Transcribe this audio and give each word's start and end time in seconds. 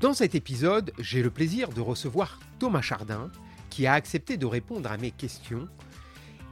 Dans 0.00 0.12
cet 0.12 0.34
épisode, 0.34 0.92
j'ai 0.98 1.22
le 1.22 1.30
plaisir 1.30 1.70
de 1.70 1.80
recevoir 1.80 2.38
Thomas 2.58 2.82
Chardin, 2.82 3.30
qui 3.70 3.86
a 3.86 3.94
accepté 3.94 4.36
de 4.36 4.44
répondre 4.44 4.92
à 4.92 4.98
mes 4.98 5.10
questions 5.10 5.68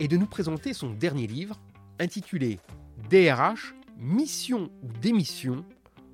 et 0.01 0.09
de 0.09 0.17
nous 0.17 0.27
présenter 0.27 0.73
son 0.73 0.91
dernier 0.95 1.27
livre, 1.27 1.61
intitulé 2.01 2.59
DRH, 3.11 3.75
Mission 3.99 4.71
ou 4.83 4.89
démission, 5.03 5.63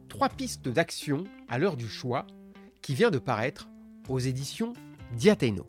trois 0.08 0.28
pistes 0.28 0.68
d'action 0.68 1.22
à 1.48 1.58
l'heure 1.58 1.76
du 1.76 1.88
choix, 1.88 2.26
qui 2.82 2.94
vient 2.94 3.12
de 3.12 3.18
paraître 3.18 3.68
aux 4.08 4.18
éditions 4.18 4.72
Diateno. 5.12 5.64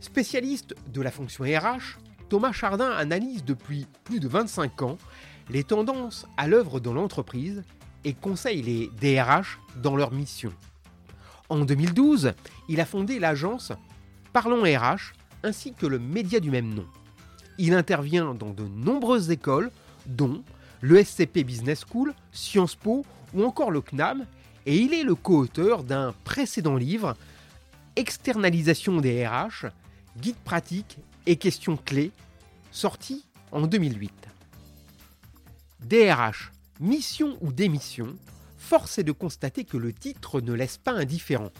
Spécialiste 0.00 0.74
de 0.92 1.00
la 1.00 1.10
fonction 1.10 1.44
RH, 1.44 1.98
Thomas 2.28 2.52
Chardin 2.52 2.90
analyse 2.90 3.46
depuis 3.46 3.86
plus 4.04 4.20
de 4.20 4.28
25 4.28 4.82
ans 4.82 4.98
les 5.48 5.64
tendances 5.64 6.26
à 6.36 6.48
l'œuvre 6.48 6.80
dans 6.80 6.92
l'entreprise 6.92 7.64
et 8.04 8.14
conseille 8.14 8.62
les 8.62 8.90
DRH 9.00 9.58
dans 9.76 9.96
leur 9.96 10.12
mission. 10.12 10.52
En 11.48 11.64
2012, 11.64 12.32
il 12.68 12.80
a 12.80 12.86
fondé 12.86 13.18
l'agence 13.18 13.72
Parlons 14.32 14.62
RH 14.62 15.14
ainsi 15.42 15.72
que 15.72 15.86
le 15.86 15.98
média 15.98 16.40
du 16.40 16.50
même 16.50 16.74
nom. 16.74 16.86
Il 17.58 17.74
intervient 17.74 18.34
dans 18.34 18.50
de 18.50 18.64
nombreuses 18.64 19.30
écoles, 19.30 19.70
dont 20.06 20.42
le 20.80 21.02
SCP 21.02 21.44
Business 21.44 21.84
School, 21.90 22.14
Sciences 22.32 22.76
Po 22.76 23.04
ou 23.34 23.44
encore 23.44 23.70
le 23.70 23.80
CNAM, 23.80 24.26
et 24.66 24.76
il 24.76 24.92
est 24.92 25.02
le 25.02 25.14
co-auteur 25.14 25.82
d'un 25.82 26.14
précédent 26.24 26.76
livre, 26.76 27.16
Externalisation 27.96 29.00
des 29.00 29.26
RH, 29.26 29.66
guide 30.18 30.36
pratique 30.36 30.98
et 31.26 31.36
questions 31.36 31.76
clés, 31.76 32.12
sorti 32.70 33.24
en 33.50 33.66
2008. 33.66 34.12
DRH 35.80 36.52
Mission 36.80 37.36
ou 37.40 37.52
démission, 37.52 38.16
force 38.56 38.98
est 38.98 39.04
de 39.04 39.10
constater 39.10 39.64
que 39.64 39.76
le 39.76 39.92
titre 39.92 40.40
ne 40.40 40.52
laisse 40.52 40.78
pas 40.78 40.92
indifférent. 40.92 41.50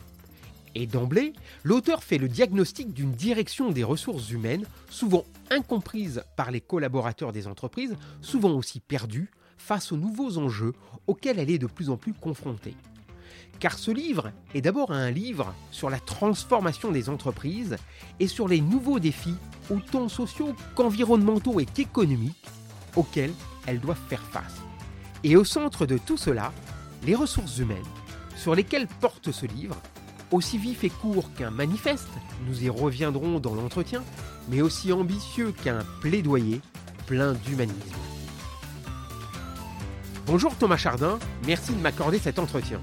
Et 0.76 0.86
d'emblée, 0.86 1.32
l'auteur 1.64 2.04
fait 2.04 2.18
le 2.18 2.28
diagnostic 2.28 2.92
d'une 2.92 3.10
direction 3.10 3.72
des 3.72 3.82
ressources 3.82 4.30
humaines, 4.30 4.64
souvent 4.88 5.24
incomprise 5.50 6.22
par 6.36 6.52
les 6.52 6.60
collaborateurs 6.60 7.32
des 7.32 7.48
entreprises, 7.48 7.96
souvent 8.20 8.52
aussi 8.52 8.78
perdue 8.78 9.32
face 9.56 9.90
aux 9.90 9.96
nouveaux 9.96 10.38
enjeux 10.38 10.72
auxquels 11.08 11.40
elle 11.40 11.50
est 11.50 11.58
de 11.58 11.66
plus 11.66 11.90
en 11.90 11.96
plus 11.96 12.12
confrontée. 12.12 12.76
Car 13.58 13.76
ce 13.76 13.90
livre 13.90 14.30
est 14.54 14.60
d'abord 14.60 14.92
un 14.92 15.10
livre 15.10 15.52
sur 15.72 15.90
la 15.90 15.98
transformation 15.98 16.92
des 16.92 17.08
entreprises 17.08 17.76
et 18.20 18.28
sur 18.28 18.46
les 18.46 18.60
nouveaux 18.60 19.00
défis, 19.00 19.34
autant 19.68 20.08
sociaux 20.08 20.54
qu'environnementaux 20.76 21.58
et 21.58 21.66
qu'économiques, 21.66 22.46
auxquels 22.94 23.32
elles 23.66 23.80
doivent 23.80 23.98
faire 24.08 24.22
face. 24.22 24.67
Et 25.24 25.36
au 25.36 25.44
centre 25.44 25.84
de 25.84 25.98
tout 25.98 26.16
cela, 26.16 26.52
les 27.04 27.14
ressources 27.14 27.58
humaines, 27.58 27.82
sur 28.36 28.54
lesquelles 28.54 28.86
porte 29.00 29.32
ce 29.32 29.46
livre, 29.46 29.76
aussi 30.30 30.58
vif 30.58 30.84
et 30.84 30.90
court 30.90 31.32
qu'un 31.34 31.50
manifeste, 31.50 32.08
nous 32.46 32.62
y 32.62 32.68
reviendrons 32.68 33.40
dans 33.40 33.54
l'entretien, 33.54 34.04
mais 34.48 34.60
aussi 34.60 34.92
ambitieux 34.92 35.52
qu'un 35.52 35.84
plaidoyer 36.00 36.60
plein 37.06 37.32
d'humanisme. 37.32 37.96
Bonjour 40.26 40.56
Thomas 40.56 40.76
Chardin, 40.76 41.18
merci 41.46 41.72
de 41.72 41.80
m'accorder 41.80 42.18
cet 42.18 42.38
entretien. 42.38 42.80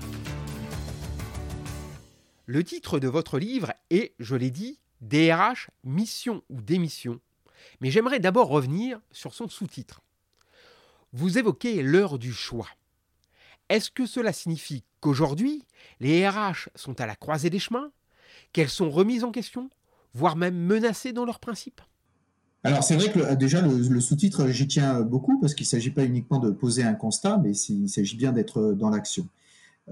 Le 2.47 2.63
titre 2.63 2.99
de 2.99 3.07
votre 3.07 3.39
livre 3.39 3.73
est, 3.91 4.13
je 4.19 4.35
l'ai 4.35 4.51
dit, 4.51 4.79
DRH, 5.01 5.69
mission 5.83 6.43
ou 6.49 6.61
démission, 6.61 7.19
mais 7.79 7.91
j'aimerais 7.91 8.19
d'abord 8.19 8.49
revenir 8.49 8.99
sur 9.11 9.33
son 9.33 9.47
sous-titre. 9.47 10.01
Vous 11.17 11.37
évoquez 11.37 11.81
l'heure 11.81 12.19
du 12.19 12.33
choix. 12.33 12.67
Est-ce 13.69 13.89
que 13.89 14.05
cela 14.05 14.33
signifie 14.33 14.83
qu'aujourd'hui, 14.99 15.63
les 16.01 16.27
RH 16.27 16.67
sont 16.75 16.99
à 16.99 17.05
la 17.05 17.15
croisée 17.15 17.49
des 17.49 17.57
chemins, 17.57 17.89
qu'elles 18.51 18.67
sont 18.67 18.89
remises 18.89 19.23
en 19.23 19.31
question, 19.31 19.69
voire 20.13 20.35
même 20.35 20.57
menacées 20.57 21.13
dans 21.13 21.23
leurs 21.23 21.39
principes? 21.39 21.79
Alors 22.65 22.83
c'est 22.83 22.97
vrai 22.97 23.13
que 23.13 23.33
déjà 23.35 23.61
le, 23.61 24.01
sous-titre, 24.01 24.47
j'y 24.49 24.67
tiens 24.67 25.03
beaucoup 25.03 25.39
parce 25.39 25.53
qu'il 25.53 25.63
ne 25.63 25.69
s'agit 25.69 25.91
pas 25.91 26.03
uniquement 26.03 26.39
de 26.39 26.51
poser 26.51 26.83
un 26.83 26.95
constat, 26.95 27.37
mais 27.37 27.55
il 27.55 27.87
s'agit 27.87 28.17
bien 28.17 28.33
d'être 28.33 28.73
dans 28.73 28.89
l'action. 28.89 29.25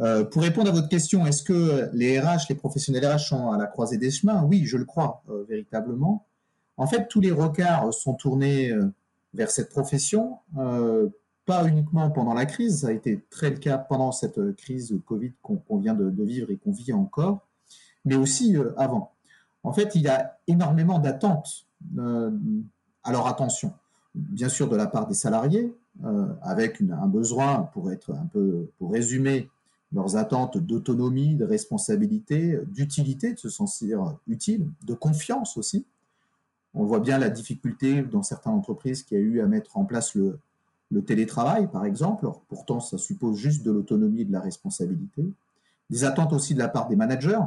Euh, 0.02 0.26
pour 0.26 0.42
répondre 0.42 0.72
à 0.72 0.74
votre 0.74 0.90
question, 0.90 1.26
est-ce 1.26 1.42
que 1.42 1.90
les 1.94 2.20
RH, 2.20 2.50
les 2.50 2.56
professionnels 2.56 3.06
RH 3.06 3.30
sont 3.30 3.50
à 3.50 3.58
la 3.58 3.68
croisée 3.68 3.98
des 3.98 4.12
chemins? 4.12 4.44
Oui, 4.44 4.66
je 4.66 4.76
le 4.76 4.84
crois 4.84 5.24
euh, 5.30 5.46
véritablement. 5.48 6.28
En 6.76 6.86
fait, 6.86 7.08
tous 7.08 7.22
les 7.22 7.32
regards 7.32 7.94
sont 7.94 8.14
tournés 8.14 8.72
euh, 8.72 8.92
vers 9.34 9.52
cette 9.52 9.70
profession, 9.70 10.38
euh, 10.58 11.10
pas 11.46 11.68
uniquement 11.68 12.10
pendant 12.10 12.34
la 12.34 12.46
crise, 12.46 12.82
ça 12.82 12.88
a 12.88 12.92
été 12.92 13.22
très 13.30 13.50
le 13.50 13.58
cas 13.58 13.78
pendant 13.78 14.12
cette 14.12 14.56
crise 14.56 14.98
Covid 15.06 15.34
qu'on 15.42 15.78
vient 15.78 15.94
de, 15.94 16.24
vivre 16.24 16.52
et 16.52 16.58
qu'on 16.58 16.72
vit 16.72 16.94
encore, 16.94 17.46
mais 18.06 18.16
aussi 18.16 18.56
euh, 18.56 18.72
avant. 18.78 19.12
En 19.64 19.74
fait, 19.74 19.96
il 19.96 20.02
y 20.02 20.08
a 20.08 20.38
énormément 20.48 21.00
d'attentes 21.00 21.66
euh, 21.98 22.32
à 23.04 23.12
leur 23.12 23.28
attention, 23.28 23.74
bien 24.16 24.50
sûr 24.50 24.70
de 24.70 24.76
la 24.76 24.88
part 24.88 25.08
des 25.08 25.14
salariés, 25.14 25.74
avec 26.42 26.82
un 26.82 27.06
besoin 27.06 27.70
pour 27.72 27.92
être 27.92 28.12
un 28.14 28.26
peu, 28.26 28.68
pour 28.80 28.92
résumer 28.94 29.48
leurs 29.94 30.16
attentes 30.16 30.58
d'autonomie, 30.58 31.36
de 31.36 31.46
responsabilité, 31.46 32.58
d'utilité, 32.66 33.34
de 33.34 33.38
se 33.38 33.50
sentir 33.50 34.18
utile, 34.28 34.68
de 34.86 34.96
confiance 34.96 35.56
aussi, 35.56 35.86
on 36.74 36.86
voit 36.86 37.00
bien 37.00 37.18
la 37.18 37.30
difficulté 37.30 38.02
dans 38.02 38.24
certaines 38.24 38.54
entreprises 38.54 39.04
qui 39.04 39.16
a 39.16 39.20
eu 39.20 39.42
à 39.42 39.46
mettre 39.46 39.78
en 39.78 39.86
place 39.86 40.16
le, 40.16 40.40
télétravail, 41.08 41.68
par 41.72 41.86
exemple. 41.86 42.28
pourtant, 42.50 42.80
ça 42.80 43.00
suppose 43.00 43.38
juste 43.38 43.64
de 43.64 43.72
l'autonomie 43.72 44.22
et 44.22 44.26
de 44.26 44.32
la 44.32 44.40
responsabilité. 44.40 45.26
Des 45.90 46.04
attentes 46.04 46.34
aussi 46.34 46.54
de 46.54 46.60
la 46.60 46.68
part 46.68 46.88
des 46.88 46.96
managers 46.96 47.42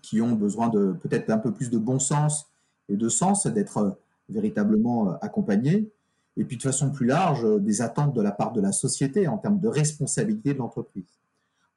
qui 0.00 0.22
ont 0.22 0.32
besoin 0.32 0.68
de 0.68 0.96
peut-être 1.02 1.28
un 1.28 1.36
peu 1.36 1.52
plus 1.52 1.68
de 1.68 1.76
bon 1.76 1.98
sens 1.98 2.46
et 2.88 2.96
de 2.96 3.08
sens, 3.10 3.46
d'être 3.46 3.98
véritablement 4.30 5.18
accompagnés. 5.20 5.90
Et 6.38 6.44
puis 6.44 6.56
de 6.56 6.62
façon 6.62 6.90
plus 6.90 7.04
large, 7.04 7.46
des 7.60 7.82
attentes 7.82 8.14
de 8.14 8.22
la 8.22 8.32
part 8.32 8.52
de 8.52 8.62
la 8.62 8.72
société 8.72 9.28
en 9.28 9.36
termes 9.36 9.60
de 9.60 9.68
responsabilité 9.68 10.54
de 10.54 10.58
l'entreprise. 10.58 11.04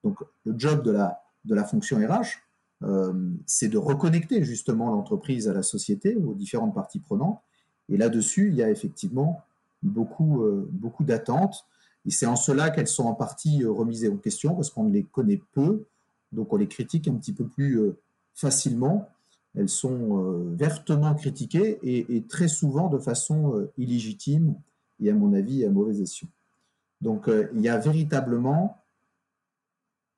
Donc 0.05 0.19
le 0.45 0.57
job 0.57 0.81
de 0.83 0.91
la, 0.91 1.21
de 1.43 1.55
la 1.55 1.65
fonction 1.65 1.97
RH, 1.97 1.99
euh, 2.01 2.48
c'est 3.45 3.67
de 3.67 3.77
reconnecter 3.77 4.43
justement 4.43 4.91
l'entreprise 4.91 5.49
à 5.49 5.53
la 5.53 5.63
société, 5.63 6.15
aux 6.15 6.33
différentes 6.33 6.73
parties 6.73 6.99
prenantes. 6.99 7.41
Et 7.89 7.97
là-dessus, 7.97 8.49
il 8.49 8.55
y 8.55 8.63
a 8.63 8.69
effectivement 8.69 9.41
beaucoup, 9.83 10.43
euh, 10.43 10.67
beaucoup 10.71 11.03
d'attentes. 11.03 11.65
Et 12.05 12.11
c'est 12.11 12.25
en 12.25 12.35
cela 12.35 12.69
qu'elles 12.69 12.87
sont 12.87 13.05
en 13.05 13.15
partie 13.15 13.63
euh, 13.63 13.71
remises 13.71 14.07
en 14.07 14.17
question, 14.17 14.55
parce 14.55 14.69
qu'on 14.69 14.85
les 14.85 15.03
connaît 15.03 15.41
peu, 15.53 15.85
donc 16.31 16.53
on 16.53 16.57
les 16.57 16.67
critique 16.67 17.07
un 17.07 17.15
petit 17.15 17.33
peu 17.33 17.45
plus 17.45 17.81
facilement. 18.35 19.09
Elles 19.55 19.67
sont 19.67 20.53
vertement 20.55 21.15
critiquées 21.15 21.79
et, 21.81 22.21
très 22.29 22.47
souvent 22.47 22.87
de 22.87 22.99
façon 22.99 23.67
illégitime 23.79 24.53
et 25.01 25.09
à 25.09 25.15
mon 25.15 25.33
avis 25.33 25.65
à 25.65 25.71
mauvais 25.71 25.99
escient. 25.99 26.27
Donc 27.01 27.27
il 27.55 27.59
y 27.59 27.67
a 27.67 27.79
véritablement, 27.79 28.77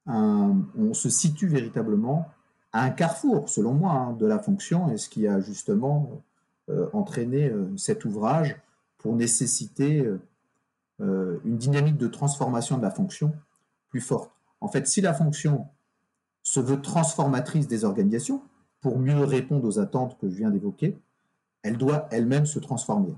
on 0.05 0.93
se 0.93 1.07
situe 1.07 1.47
véritablement 1.47 2.27
un 2.73 2.89
carrefour, 2.89 3.49
selon 3.49 3.73
moi, 3.73 3.91
hein, 3.91 4.13
de 4.13 4.25
la 4.25 4.39
fonction 4.39 4.91
et 4.91 4.97
ce 4.97 5.09
qui 5.09 5.27
a 5.27 5.39
justement 5.41 6.21
euh, 6.69 6.89
entraîné 6.93 7.49
euh, 7.49 7.75
cet 7.77 8.05
ouvrage 8.05 8.55
pour 8.97 9.15
nécessiter 9.15 10.07
euh, 11.01 11.39
une 11.43 11.57
dynamique 11.57 11.97
de 11.97 12.07
transformation 12.07 12.77
de 12.77 12.83
la 12.83 12.91
fonction 12.91 13.33
plus 13.89 14.01
forte. 14.01 14.31
En 14.61 14.67
fait, 14.67 14.87
si 14.87 15.01
la 15.01 15.13
fonction 15.13 15.67
se 16.43 16.59
veut 16.59 16.81
transformatrice 16.81 17.67
des 17.67 17.83
organisations, 17.83 18.41
pour 18.79 18.97
mieux 18.97 19.23
répondre 19.23 19.67
aux 19.67 19.79
attentes 19.79 20.17
que 20.19 20.29
je 20.29 20.35
viens 20.35 20.49
d'évoquer, 20.49 20.97
elle 21.63 21.77
doit 21.77 22.07
elle-même 22.09 22.45
se 22.45 22.59
transformer. 22.59 23.13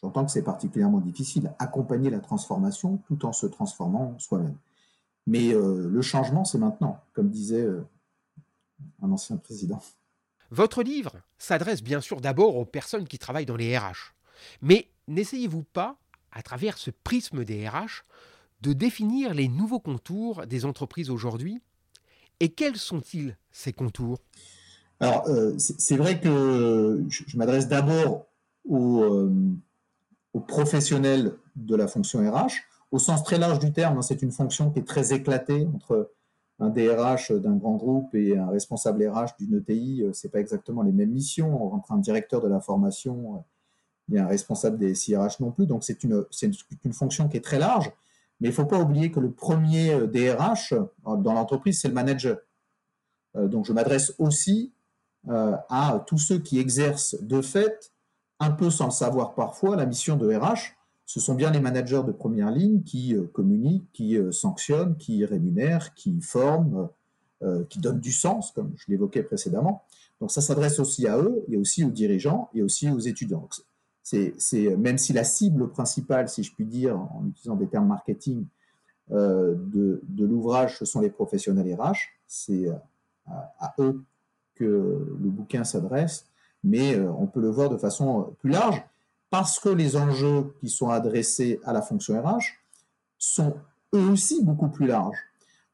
J'entends 0.00 0.24
que 0.24 0.30
c'est 0.30 0.42
particulièrement 0.42 0.98
difficile, 0.98 1.52
accompagner 1.58 2.10
la 2.10 2.18
transformation 2.20 2.98
tout 3.06 3.24
en 3.24 3.32
se 3.32 3.46
transformant 3.46 4.18
soi-même. 4.18 4.56
Mais 5.26 5.52
le 5.52 6.02
changement, 6.02 6.44
c'est 6.44 6.58
maintenant, 6.58 7.00
comme 7.12 7.30
disait 7.30 7.66
un 9.02 9.10
ancien 9.10 9.36
président. 9.36 9.82
Votre 10.50 10.82
livre 10.82 11.16
s'adresse 11.38 11.82
bien 11.82 12.00
sûr 12.00 12.20
d'abord 12.20 12.56
aux 12.56 12.64
personnes 12.64 13.08
qui 13.08 13.18
travaillent 13.18 13.46
dans 13.46 13.56
les 13.56 13.76
RH. 13.76 14.14
Mais 14.62 14.90
n'essayez-vous 15.08 15.64
pas, 15.64 15.96
à 16.32 16.42
travers 16.42 16.78
ce 16.78 16.90
prisme 16.90 17.44
des 17.44 17.68
RH, 17.68 18.04
de 18.60 18.72
définir 18.72 19.34
les 19.34 19.48
nouveaux 19.48 19.80
contours 19.80 20.46
des 20.46 20.64
entreprises 20.64 21.10
aujourd'hui? 21.10 21.60
Et 22.40 22.50
quels 22.50 22.76
sont-ils, 22.76 23.36
ces 23.52 23.72
contours? 23.72 24.18
Alors, 25.00 25.28
euh, 25.28 25.54
c'est 25.58 25.96
vrai 25.96 26.20
que 26.20 27.04
je, 27.08 27.36
m'adresse 27.36 27.68
d'abord 27.68 28.26
aux, 28.68 29.28
aux, 30.32 30.40
professionnels 30.40 31.36
de 31.56 31.76
la 31.76 31.86
fonction 31.86 32.20
RH. 32.20 32.52
Au 32.90 32.98
sens 32.98 33.24
très 33.24 33.38
large 33.38 33.58
du 33.58 33.72
terme, 33.72 33.98
hein, 33.98 34.02
c'est 34.02 34.22
une 34.22 34.32
fonction 34.32 34.70
qui 34.70 34.78
est 34.78 34.84
très 34.84 35.12
éclatée 35.12 35.66
entre 35.74 36.10
un 36.60 36.70
DRH 36.70 37.32
d'un 37.32 37.56
grand 37.56 37.76
groupe 37.76 38.14
et 38.14 38.36
un 38.36 38.48
responsable 38.48 39.06
RH 39.06 39.36
d'une 39.38 39.58
ETI, 39.58 40.02
euh, 40.02 40.12
c'est 40.12 40.30
pas 40.30 40.40
exactement 40.40 40.82
les 40.82 40.92
mêmes 40.92 41.10
missions. 41.10 41.74
Entre 41.74 41.92
un 41.92 41.98
directeur 41.98 42.40
de 42.40 42.48
la 42.48 42.60
formation 42.60 43.44
et 44.12 44.18
un 44.18 44.26
responsable 44.26 44.78
des 44.78 44.92
CRH 44.94 45.40
non 45.40 45.50
plus. 45.50 45.66
Donc 45.66 45.84
c'est 45.84 46.04
une, 46.04 46.24
une, 46.84 46.92
fonction 46.92 47.28
qui 47.28 47.36
est 47.36 47.44
très 47.44 47.58
large. 47.58 47.90
Mais 48.40 48.48
il 48.48 48.50
ne 48.50 48.56
faut 48.56 48.66
pas 48.66 48.80
oublier 48.80 49.10
que 49.10 49.20
le 49.20 49.30
premier 49.30 50.06
DRH 50.06 50.72
euh, 50.72 51.16
dans 51.16 51.32
l'entreprise, 51.32 51.80
c'est 51.80 51.88
le 51.88 51.94
manager. 51.94 52.38
Euh, 53.36 53.48
donc 53.48 53.64
je 53.64 53.72
m'adresse 53.72 54.14
aussi 54.18 54.72
à 55.26 56.04
tous 56.06 56.18
ceux 56.18 56.38
qui 56.38 56.58
exercent 56.58 57.16
de 57.22 57.40
fait, 57.40 57.94
un 58.40 58.50
peu 58.50 58.68
sans 58.68 58.84
le 58.84 58.90
savoir 58.90 59.34
parfois, 59.34 59.74
la 59.74 59.86
mission 59.86 60.16
de 60.16 60.30
RH 60.30 60.74
ce 61.06 61.20
sont 61.20 61.34
bien 61.34 61.50
les 61.50 61.60
managers 61.60 62.02
de 62.06 62.12
première 62.12 62.50
ligne 62.50 62.82
qui 62.82 63.14
euh, 63.14 63.24
communiquent, 63.32 63.88
qui 63.92 64.16
euh, 64.16 64.32
sanctionnent, 64.32 64.96
qui 64.96 65.24
rémunèrent, 65.24 65.94
qui 65.94 66.20
forment, 66.20 66.88
euh, 67.42 67.64
qui 67.68 67.78
donnent 67.78 68.00
du 68.00 68.12
sens, 68.12 68.52
comme 68.52 68.72
je 68.76 68.84
l'évoquais 68.88 69.22
précédemment. 69.22 69.82
Donc 70.20 70.30
ça 70.30 70.40
s'adresse 70.40 70.80
aussi 70.80 71.06
à 71.06 71.18
eux, 71.18 71.44
et 71.48 71.56
aussi 71.56 71.84
aux 71.84 71.90
dirigeants, 71.90 72.48
et 72.54 72.62
aussi 72.62 72.90
aux 72.90 73.00
étudiants. 73.00 73.48
C'est, 74.02 74.76
même 74.76 74.98
si 74.98 75.12
la 75.12 75.24
cible 75.24 75.70
principale, 75.70 76.28
si 76.28 76.42
je 76.42 76.54
puis 76.54 76.66
dire, 76.66 76.98
en 76.98 77.24
utilisant 77.26 77.56
des 77.56 77.66
termes 77.66 77.88
marketing, 77.88 78.44
de, 79.10 80.00
l'ouvrage, 80.18 80.78
ce 80.78 80.84
sont 80.84 81.00
les 81.00 81.08
professionnels 81.10 81.74
RH, 81.74 81.96
c'est 82.26 82.66
à, 83.26 83.74
eux 83.78 84.04
que 84.54 84.64
le 84.64 85.30
bouquin 85.30 85.64
s'adresse, 85.64 86.26
mais 86.62 86.98
on 87.00 87.26
peut 87.26 87.40
le 87.40 87.48
voir 87.48 87.70
de 87.70 87.78
façon 87.78 88.34
plus 88.40 88.50
large 88.50 88.84
parce 89.30 89.58
que 89.58 89.68
les 89.68 89.96
enjeux 89.96 90.54
qui 90.60 90.68
sont 90.68 90.90
adressés 90.90 91.60
à 91.64 91.72
la 91.72 91.82
fonction 91.82 92.20
RH 92.20 92.44
sont 93.18 93.54
eux 93.94 94.08
aussi 94.10 94.42
beaucoup 94.42 94.68
plus 94.68 94.86
larges. 94.86 95.18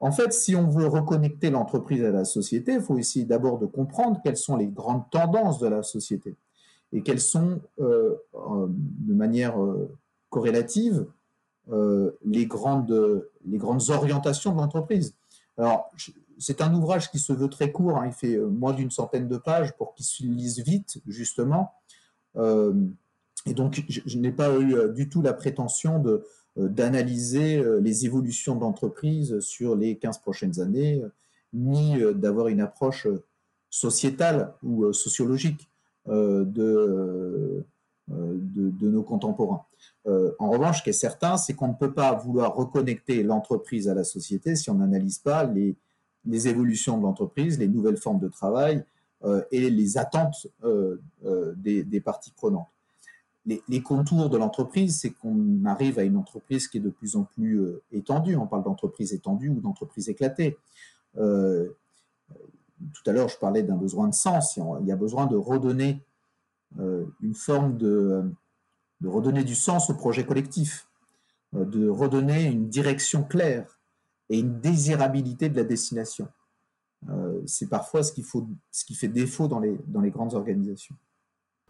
En 0.01 0.13
fait, 0.13 0.33
si 0.33 0.57
on 0.57 0.69
veut 0.69 0.87
reconnecter 0.87 1.51
l'entreprise 1.51 2.03
à 2.05 2.11
la 2.11 2.25
société, 2.25 2.73
il 2.75 2.81
faut 2.81 2.97
essayer 2.97 3.27
d'abord 3.27 3.59
de 3.59 3.67
comprendre 3.67 4.21
quelles 4.25 4.39
sont 4.39 4.57
les 4.57 4.67
grandes 4.67 5.09
tendances 5.11 5.59
de 5.59 5.69
la 5.69 5.83
société 5.83 6.37
et 6.93 7.03
quelles 7.03 7.21
sont, 7.21 7.61
euh, 7.79 8.17
euh, 8.35 8.67
de 8.69 9.15
manière 9.15 9.63
euh, 9.63 9.97
corrélative, 10.29 11.07
les, 12.25 12.47
grandes, 12.47 13.29
les 13.47 13.59
grandes 13.59 13.91
orientations 13.91 14.53
de 14.53 14.57
l'entreprise. 14.57 15.15
Alors, 15.57 15.89
c'est 16.37 16.63
un 16.63 16.75
ouvrage 16.75 17.13
qui 17.13 17.21
se 17.21 17.33
veut 17.33 17.49
très 17.49 17.71
court, 17.71 17.97
hein, 17.97 18.07
il 18.07 18.13
fait 18.13 18.39
moins 18.39 18.73
d'une 18.73 18.91
centaine 18.91 19.29
de 19.29 19.37
pages 19.37 19.77
pour 19.77 19.95
qu'il 19.95 20.05
se 20.05 20.25
lise 20.25 20.59
vite, 20.65 21.01
justement. 21.07 21.75
Et 23.47 23.55
donc, 23.55 23.85
je, 23.89 24.19
n'ai 24.19 24.33
pas 24.33 24.59
eu 24.59 24.75
euh, 24.75 24.89
du 24.89 25.09
tout 25.09 25.23
la 25.23 25.33
prétention 25.33 26.03
euh, 26.07 26.21
d'analyser 26.57 27.57
euh, 27.57 27.81
les 27.81 28.05
évolutions 28.05 28.55
de 28.55 28.61
l'entreprise 28.61 29.41
sur 29.41 29.77
les 29.77 29.97
15 29.97 30.19
prochaines 30.19 30.61
années, 30.61 31.03
ni 31.53 31.97
d'avoir 32.15 32.47
une 32.49 32.61
approche 32.61 33.09
sociétale 33.71 34.55
ou 34.63 34.93
sociologique 34.93 35.69
de, 36.07 36.45
de, 36.47 37.65
de, 38.09 38.89
nos 38.89 39.03
contemporains. 39.03 39.65
en 40.07 40.49
revanche, 40.49 40.79
ce 40.79 40.83
qui 40.85 40.91
est 40.91 40.93
certain, 40.93 41.37
c'est 41.37 41.55
qu'on 41.55 41.67
ne 41.67 41.75
peut 41.75 41.93
pas 41.93 42.15
vouloir 42.15 42.55
reconnecter 42.55 43.25
l'entreprise 43.25 43.89
à 43.89 43.95
la 43.95 44.05
société 44.05 44.55
si 44.55 44.71
on 44.71 44.75
n'analyse 44.75 45.19
pas 45.19 45.43
les, 45.43 45.75
les, 46.25 46.47
évolutions 46.47 46.99
de 46.99 47.03
l'entreprise, 47.03 47.59
les 47.59 47.67
nouvelles 47.67 47.97
formes 47.97 48.21
de 48.21 48.29
travail 48.29 48.85
et 49.51 49.71
les 49.71 49.99
attentes 49.99 50.47
des 51.57 52.01
parties 52.01 52.31
prenantes 52.31 52.69
les, 53.69 53.83
contours 53.83 54.31
de 54.31 54.37
l'entreprise, 54.37 55.01
c'est 55.01 55.11
qu'on 55.11 55.65
arrive 55.65 55.99
à 55.99 56.03
une 56.03 56.17
entreprise 56.17 56.69
qui 56.69 56.79
est 56.79 56.81
de 56.81 56.91
plus 56.91 57.17
en 57.17 57.25
plus 57.25 57.61
euh, 57.61 57.83
étendue. 57.93 58.37
On 58.37 58.47
parle 58.47 58.63
d'entreprise 58.63 59.13
étendue 59.13 59.49
ou 59.49 59.61
d'entreprise 59.61 60.09
éclatée. 60.09 60.59
Euh, 61.19 61.69
tout 62.93 63.11
à 63.11 63.13
l'heure, 63.13 63.29
je 63.29 63.39
parlais 63.39 63.63
d'un 63.63 63.77
besoin 63.77 64.09
de 64.09 64.15
sens. 64.15 64.59
Il 64.81 64.87
y 64.87 64.93
a 64.93 64.97
besoin 64.97 65.27
de 65.27 65.37
redonner 65.37 66.03
euh, 66.79 67.05
une 67.21 67.35
forme 67.35 67.77
de, 67.77 68.23
redonner 69.05 69.45
du 69.45 69.55
sens 69.55 69.91
au 69.91 69.95
projet 69.95 70.25
collectif, 70.25 70.87
de 71.53 71.89
redonner 71.89 72.45
une 72.45 72.69
direction 72.69 73.25
claire 73.25 73.79
et 74.29 74.39
une 74.39 74.61
désirabilité 74.61 75.49
de 75.49 75.57
la 75.57 75.65
destination. 75.65 76.29
c'est 77.47 77.69
parfois 77.69 78.03
ce, 78.03 78.13
qui 78.13 78.95
fait 78.95 79.09
défaut 79.09 79.49
dans 79.49 79.59
les 79.59 80.11
grandes 80.11 80.35
organisations. 80.35 80.95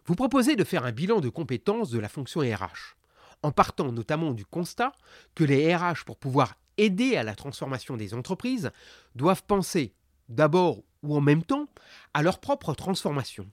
Vous 0.05 0.15
proposez 0.15 0.55
de 0.55 0.63
faire 0.63 0.85
un 0.85 0.91
bilan 0.91 1.19
de 1.19 1.29
compétences 1.29 1.89
de 1.89 1.99
la 1.99 2.09
fonction 2.09 2.41
RH, 2.41 2.95
en 3.43 3.51
partant 3.51 3.91
notamment 3.91 4.31
du 4.31 4.45
constat 4.45 4.93
que 5.35 5.43
les 5.43 5.75
RH, 5.75 6.05
pour 6.05 6.17
pouvoir 6.17 6.55
aider 6.77 7.15
à 7.15 7.23
la 7.23 7.35
transformation 7.35 7.97
des 7.97 8.13
entreprises, 8.13 8.71
doivent 9.15 9.43
penser 9.43 9.93
d'abord 10.29 10.83
ou 11.03 11.15
en 11.15 11.21
même 11.21 11.43
temps 11.43 11.67
à 12.13 12.23
leur 12.23 12.39
propre 12.39 12.73
transformation. 12.73 13.47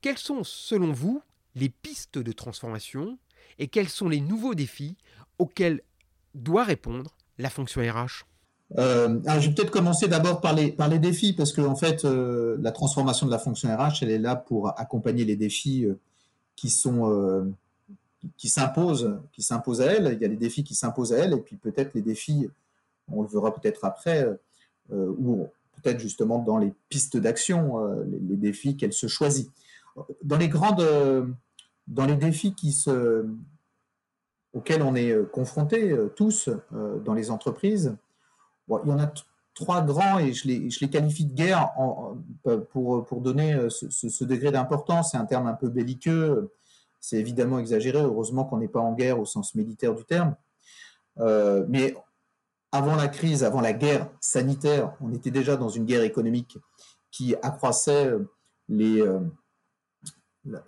Quelles 0.00 0.18
sont, 0.18 0.44
selon 0.44 0.92
vous, 0.92 1.22
les 1.54 1.68
pistes 1.68 2.18
de 2.18 2.32
transformation 2.32 3.18
et 3.58 3.68
quels 3.68 3.88
sont 3.88 4.08
les 4.08 4.20
nouveaux 4.20 4.54
défis 4.54 4.96
auxquels 5.38 5.82
doit 6.34 6.64
répondre 6.64 7.14
la 7.38 7.50
fonction 7.50 7.80
RH 7.80 8.24
euh, 8.78 9.20
je 9.40 9.48
vais 9.48 9.54
peut-être 9.54 9.70
commencer 9.70 10.08
d'abord 10.08 10.40
par 10.40 10.54
les, 10.54 10.98
défis, 10.98 11.32
parce 11.32 11.52
que 11.52 11.60
en 11.60 11.76
fait, 11.76 12.04
euh, 12.04 12.56
la 12.60 12.72
transformation 12.72 13.26
de 13.26 13.30
la 13.30 13.38
fonction 13.38 13.74
RH, 13.74 14.02
elle 14.02 14.10
est 14.10 14.18
là 14.18 14.36
pour 14.36 14.78
accompagner 14.78 15.24
les 15.24 15.36
défis 15.36 15.84
euh, 15.84 15.98
qui 16.56 16.70
sont 16.70 17.52
qui 18.38 18.48
s'imposent, 18.48 19.18
qui 19.32 19.42
s'imposent 19.42 19.82
à 19.82 19.86
elle. 19.86 20.14
Il 20.14 20.22
y 20.22 20.24
a 20.24 20.28
les 20.28 20.36
défis 20.36 20.64
qui 20.64 20.74
s'imposent 20.74 21.12
à 21.12 21.18
elle, 21.18 21.34
et 21.34 21.40
puis 21.40 21.56
peut-être 21.56 21.92
les 21.94 22.00
défis, 22.00 22.48
on 23.12 23.20
le 23.20 23.28
verra 23.28 23.54
peut-être 23.54 23.84
après, 23.84 24.26
ou 24.90 25.46
peut-être 25.82 25.98
justement 25.98 26.38
dans 26.38 26.56
les 26.56 26.72
pistes 26.88 27.18
d'action, 27.18 27.86
les, 28.06 28.36
défis 28.36 28.78
qu'elle 28.78 28.94
se 28.94 29.08
choisit. 29.08 29.50
Dans 30.22 30.38
les 30.38 30.48
grandes, 30.48 30.82
dans 31.86 32.06
les 32.06 32.16
défis 32.16 32.54
auxquels 34.54 34.82
on 34.82 34.94
est 34.94 35.30
confrontés 35.30 35.94
tous 36.16 36.48
dans 37.04 37.12
les 37.12 37.30
entreprises, 37.30 37.94
il 38.68 38.88
y 38.88 38.92
en 38.92 38.98
a 38.98 39.12
trois 39.54 39.82
grands 39.82 40.18
et 40.18 40.32
je 40.32 40.48
les, 40.48 40.88
qualifie 40.88 41.24
de 41.24 41.34
guerre 41.34 41.70
pour, 42.70 43.04
pour 43.06 43.20
donner 43.20 43.54
euh, 43.54 43.70
ce, 43.70 44.24
degré 44.24 44.50
d'importance. 44.50 45.12
C'est 45.12 45.16
un 45.16 45.26
terme 45.26 45.46
un 45.46 45.54
peu 45.54 45.68
belliqueux, 45.68 46.52
c'est 47.00 47.16
évidemment 47.16 47.58
exagéré. 47.58 48.00
Heureusement 48.00 48.44
qu'on 48.44 48.58
n'est 48.58 48.68
pas 48.68 48.80
en 48.80 48.92
guerre 48.92 49.20
au 49.20 49.26
sens 49.26 49.54
militaire 49.54 49.94
du 49.94 50.04
terme. 50.04 50.34
Euh, 51.20 51.64
mais 51.68 51.94
avant 52.72 52.96
la 52.96 53.08
crise, 53.08 53.44
avant 53.44 53.60
la 53.60 53.72
guerre 53.72 54.08
sanitaire, 54.20 54.92
on 55.00 55.12
était 55.12 55.30
déjà 55.30 55.56
dans 55.56 55.68
une 55.68 55.84
guerre 55.84 56.02
économique 56.02 56.58
qui 57.12 57.36
accroissait 57.36 58.12
euh, 58.70 59.20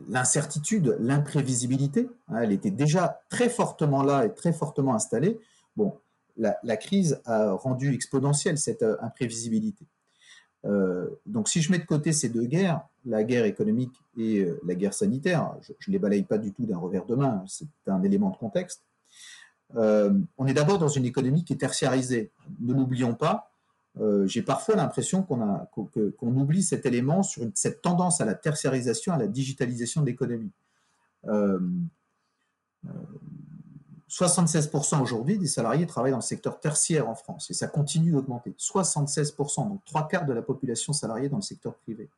l'incertitude, 0.09 0.97
l'imprévisibilité. 1.01 2.09
Hein, 2.29 2.43
elle 2.43 2.53
était 2.53 2.71
déjà 2.71 3.21
très 3.29 3.49
fortement 3.49 4.05
là 4.05 4.25
et 4.25 4.33
très 4.33 4.53
fortement 4.53 4.95
installée. 4.95 5.41
Bon, 5.75 5.99
la, 6.37 6.77
crise 6.77 7.21
a 7.25 7.53
rendu 7.53 7.95
exponentielle 7.95 8.59
cette 8.59 8.83
euh, 8.83 8.97
imprévisibilité. 9.01 9.87
Euh, 10.65 11.09
donc 11.27 11.49
si 11.49 11.63
je 11.63 11.71
mets 11.71 11.79
de 11.79 11.85
côté 11.85 12.13
ces 12.13 12.29
deux 12.29 12.45
guerres, 12.45 12.81
la 13.05 13.23
guerre 13.23 13.45
économique 13.45 13.95
et 14.19 14.41
euh, 14.41 14.61
la 14.67 14.75
guerre 14.75 14.95
sanitaire, 14.95 15.55
je 15.79 15.91
ne 15.91 15.93
les 15.93 15.99
balaye 15.99 16.25
pas 16.25 16.39
du 16.39 16.53
tout 16.53 16.67
d'un 16.67 16.79
revers 16.79 17.07
de 17.07 17.15
main, 17.15 17.45
c'est 17.47 17.69
un 17.87 18.03
élément 18.03 18.31
de 18.31 18.37
contexte, 18.37 18.83
on 19.75 20.47
est 20.47 20.55
d'abord 20.55 20.79
dans 20.79 20.89
une 20.89 21.05
économie 21.05 21.45
qui 21.45 21.53
est 21.53 21.57
tertiarisée. 21.57 22.31
Ne 22.61 22.73
l'oublions 22.73 23.15
pas, 23.15 23.51
j'ai 24.27 24.43
parfois 24.43 24.77
l'impression 24.77 25.25
qu'on 25.25 26.37
oublie 26.37 26.63
cet 26.63 26.87
élément 26.87 27.25
sur 27.25 27.43
cette 27.55 27.83
tendance 27.83 28.21
à 28.21 28.25
la 28.25 28.35
tertiarisation, 28.35 29.13
à 29.13 29.19
la 29.19 29.27
digitalisation 29.27 30.03
de 30.03 30.07
l'économie. 30.07 30.53
76% 34.09 35.03
aujourd'hui 35.03 35.39
des 35.39 35.49
salariés 35.49 35.87
travaillent 35.87 36.13
dans 36.13 36.19
le 36.19 36.23
secteur 36.23 36.61
tertiaire 36.61 37.09
en 37.09 37.15
France 37.15 37.51
et 37.51 37.55
ça 37.55 37.67
continue 37.67 38.13
d'augmenter. 38.13 38.55
76%, 38.59 39.69
donc 39.69 39.85
trois 39.85 40.07
quarts 40.07 40.27
de 40.27 40.33
la 40.33 40.43
population 40.43 40.93
salariée 40.93 41.29
dans 41.29 41.37
le 41.37 41.43
secteur 41.43 41.75
privé. 41.75 42.09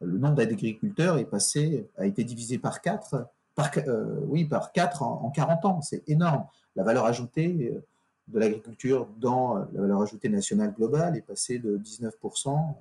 Le 0.00 0.18
nombre 0.18 0.34
d'agriculteurs 0.34 1.18
est 1.18 1.24
passé, 1.24 1.88
a 1.96 2.06
été 2.06 2.24
divisé 2.24 2.58
par 2.58 2.82
4, 2.82 3.26
par, 3.54 3.70
euh, 3.76 4.20
oui, 4.26 4.44
par 4.44 4.72
4 4.72 5.02
en, 5.02 5.30
40 5.30 5.64
ans. 5.64 5.80
C'est 5.80 6.02
énorme. 6.08 6.44
La 6.76 6.82
valeur 6.82 7.06
ajoutée 7.06 7.72
euh, 7.74 7.80
de 8.28 8.38
l'agriculture 8.38 9.08
dans 9.18 9.54
la 9.72 9.80
valeur 9.80 10.02
ajoutée 10.02 10.28
nationale 10.28 10.74
globale 10.74 11.16
est 11.16 11.22
passée 11.22 11.58
de 11.58 11.78
19% 11.78 12.74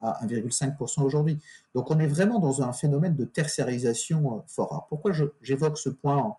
à 0.00 0.24
1,5% 0.26 1.02
aujourd'hui. 1.02 1.38
Donc 1.74 1.90
on 1.90 1.98
est 1.98 2.06
vraiment 2.06 2.38
dans 2.38 2.62
un 2.62 2.72
phénomène 2.72 3.16
de 3.16 3.24
tertiarisation 3.24 4.36
euh, 4.36 4.40
fort. 4.46 4.86
Pourquoi 4.88 5.12
j'évoque 5.42 5.78
ce 5.78 5.88
point 5.88 6.36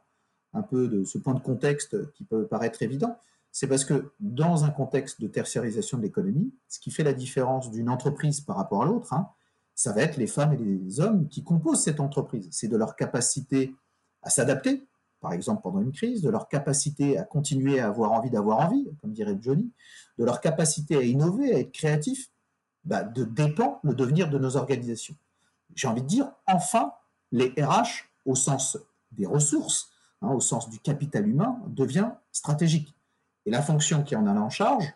un 0.55 0.61
peu 0.61 0.87
de 0.87 1.03
ce 1.03 1.17
point 1.17 1.33
de 1.33 1.39
contexte 1.39 2.11
qui 2.13 2.23
peut 2.23 2.47
paraître 2.47 2.81
évident, 2.81 3.17
C'est 3.51 3.67
parce 3.67 3.85
que 3.85 4.11
dans 4.19 4.65
un 4.65 4.69
contexte 4.69 5.21
de 5.21 5.27
tertiarisation 5.27 5.97
de 5.97 6.03
l'économie, 6.03 6.53
ce 6.67 6.79
qui 6.79 6.91
fait 6.91 7.03
la 7.03 7.13
différence 7.13 7.71
d'une 7.71 7.89
entreprise 7.89 8.41
par 8.41 8.57
rapport 8.57 8.83
à 8.83 8.85
l'autre, 8.85 9.13
hein, 9.13 9.29
ça 9.75 9.93
va 9.93 10.01
être 10.01 10.17
les 10.17 10.27
femmes 10.27 10.53
et 10.53 10.57
les 10.57 10.99
hommes 10.99 11.29
qui 11.29 11.43
composent 11.43 11.81
cette 11.81 12.01
entreprise. 12.01 12.49
C'est 12.51 12.67
de 12.67 12.75
leur 12.75 12.95
capacité 12.95 13.73
à 14.23 14.29
s'adapter, 14.29 14.85
par 15.21 15.31
exemple 15.31 15.61
pendant 15.61 15.81
une 15.81 15.93
crise, 15.93 16.21
de 16.21 16.29
leur 16.29 16.49
capacité 16.49 17.17
à 17.17 17.23
continuer 17.23 17.79
à 17.79 17.87
avoir 17.87 18.11
envie 18.11 18.29
d'avoir 18.29 18.59
envie, 18.59 18.89
comme 19.01 19.13
dirait 19.13 19.37
Johnny, 19.39 19.71
de 20.17 20.25
leur 20.25 20.41
capacité 20.41 20.97
à 20.97 21.01
innover, 21.03 21.53
à 21.53 21.59
être 21.59 21.71
créatif, 21.71 22.29
bah, 22.83 23.03
de 23.03 23.23
dépend 23.23 23.79
le 23.83 23.95
devenir 23.95 24.29
de 24.29 24.37
nos 24.37 24.57
organisations. 24.57 25.15
J'ai 25.75 25.87
envie 25.87 26.01
de 26.01 26.07
dire, 26.07 26.31
enfin, 26.45 26.93
les 27.31 27.53
RH, 27.57 28.09
au 28.25 28.35
sens 28.35 28.77
des 29.11 29.25
ressources, 29.25 29.94
hein, 30.21 30.29
au 30.29 30.39
sens 30.39 30.69
du 30.69 30.79
capital 30.79 31.27
humain, 31.27 31.59
devient 31.67 32.09
stratégique. 32.31 32.95
Et 33.45 33.51
la 33.51 33.61
fonction 33.61 34.03
qui 34.03 34.15
en 34.15 34.25
a 34.27 34.33
en 34.33 34.49
charge, 34.49 34.93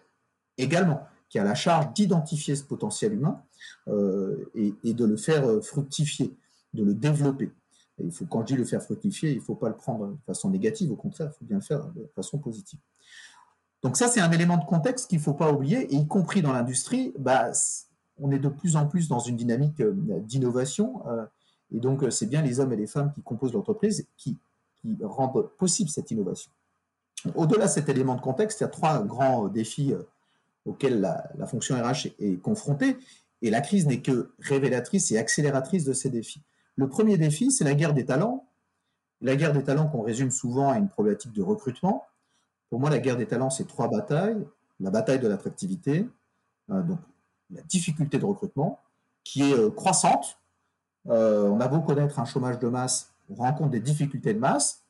également, 0.57 1.07
qui 1.29 1.39
a 1.39 1.43
la 1.43 1.55
charge 1.55 1.93
d'identifier 1.93 2.55
ce 2.55 2.63
potentiel 2.63 3.13
humain 3.13 3.41
euh, 3.87 4.49
et, 4.55 4.93
de 4.93 5.05
le 5.05 5.15
faire 5.15 5.47
euh, 5.47 5.61
fructifier, 5.61 6.35
de 6.73 6.83
le 6.83 6.93
développer. 6.93 7.51
il 8.03 8.11
faut, 8.11 8.25
quand 8.25 8.41
je 8.41 8.47
dis 8.47 8.55
le 8.55 8.65
faire 8.65 8.81
fructifier, 8.81 9.31
il 9.31 9.37
ne 9.37 9.41
faut 9.41 9.55
pas 9.55 9.69
le 9.69 9.75
prendre 9.75 10.07
de 10.07 10.17
façon 10.25 10.49
négative, 10.49 10.91
au 10.91 10.95
contraire, 10.95 11.31
il 11.33 11.37
faut 11.37 11.45
bien 11.45 11.57
le 11.57 11.63
faire 11.63 11.85
de 11.89 12.09
façon 12.15 12.39
positive. 12.39 12.79
Donc 13.83 13.95
ça, 13.95 14.07
c'est 14.07 14.19
un 14.19 14.31
élément 14.31 14.57
de 14.57 14.65
contexte 14.65 15.09
qu'il 15.09 15.19
ne 15.19 15.23
faut 15.23 15.33
pas 15.33 15.51
oublier, 15.51 15.93
et 15.93 15.95
y 15.95 16.07
compris 16.07 16.41
dans 16.41 16.51
l'industrie, 16.51 17.13
bah, 17.17 17.51
on 18.17 18.31
est 18.31 18.39
de 18.39 18.49
plus 18.49 18.75
en 18.75 18.87
plus 18.87 19.07
dans 19.07 19.19
une 19.19 19.37
dynamique 19.37 19.79
euh, 19.79 19.93
d'innovation, 20.21 21.03
et 21.71 21.79
donc 21.79 22.03
c'est 22.09 22.25
bien 22.25 22.41
les 22.41 22.59
hommes 22.59 22.73
et 22.73 22.77
les 22.77 22.87
femmes 22.87 23.13
qui 23.13 23.21
composent 23.21 23.53
l'entreprise 23.53 24.07
qui, 24.17 24.37
qui 24.81 24.97
rendent 25.01 25.49
possible 25.57 25.89
cette 25.89 26.11
innovation. 26.11 26.51
Au-delà 27.35 27.65
de 27.65 27.71
cet 27.71 27.89
élément 27.89 28.15
de 28.15 28.21
contexte, 28.21 28.59
il 28.59 28.63
y 28.63 28.65
a 28.65 28.69
trois 28.69 29.03
grands 29.03 29.47
défis 29.47 29.93
euh, 29.93 30.03
auxquels 30.65 31.01
la, 31.01 31.45
fonction 31.47 31.75
RH 31.75 32.07
est, 32.19 32.41
confrontée, 32.41 32.97
et 33.41 33.49
la 33.49 33.61
crise 33.61 33.87
n'est 33.87 34.01
que 34.01 34.31
révélatrice 34.39 35.11
et 35.11 35.17
accélératrice 35.17 35.85
de 35.85 35.93
ces 35.93 36.09
défis. 36.09 36.41
Le 36.75 36.87
premier 36.87 37.17
défi, 37.17 37.51
c'est 37.51 37.63
la 37.63 37.73
guerre 37.73 37.93
des 37.93 38.05
talents. 38.05 38.47
La 39.21 39.35
guerre 39.35 39.53
des 39.53 39.63
talents 39.63 39.87
qu'on 39.87 40.01
résume 40.01 40.31
souvent 40.31 40.69
à 40.69 40.77
une 40.77 40.87
problématique 40.87 41.33
de 41.33 41.41
recrutement. 41.41 42.05
Pour 42.69 42.79
moi, 42.79 42.89
la 42.89 42.99
guerre 42.99 43.17
des 43.17 43.27
talents, 43.27 43.49
c'est 43.49 43.67
trois 43.67 43.89
batailles. 43.89 44.45
La 44.79 44.91
bataille 44.91 45.19
de 45.19 45.27
l'attractivité, 45.27 46.07
euh, 46.69 46.81
donc 46.83 46.99
la 47.49 47.61
difficulté 47.63 48.17
de 48.17 48.25
recrutement, 48.25 48.79
qui 49.25 49.41
est 49.41 49.53
euh, 49.53 49.69
croissante. 49.71 50.37
on 51.05 51.59
a 51.59 51.67
beau 51.67 51.81
connaître 51.81 52.19
un 52.19 52.25
chômage 52.25 52.59
de 52.59 52.67
masse, 52.69 53.13
rencontre 53.37 53.71
des 53.71 53.79
difficultés 53.79 54.33
de 54.33 54.39
masse. 54.39 54.83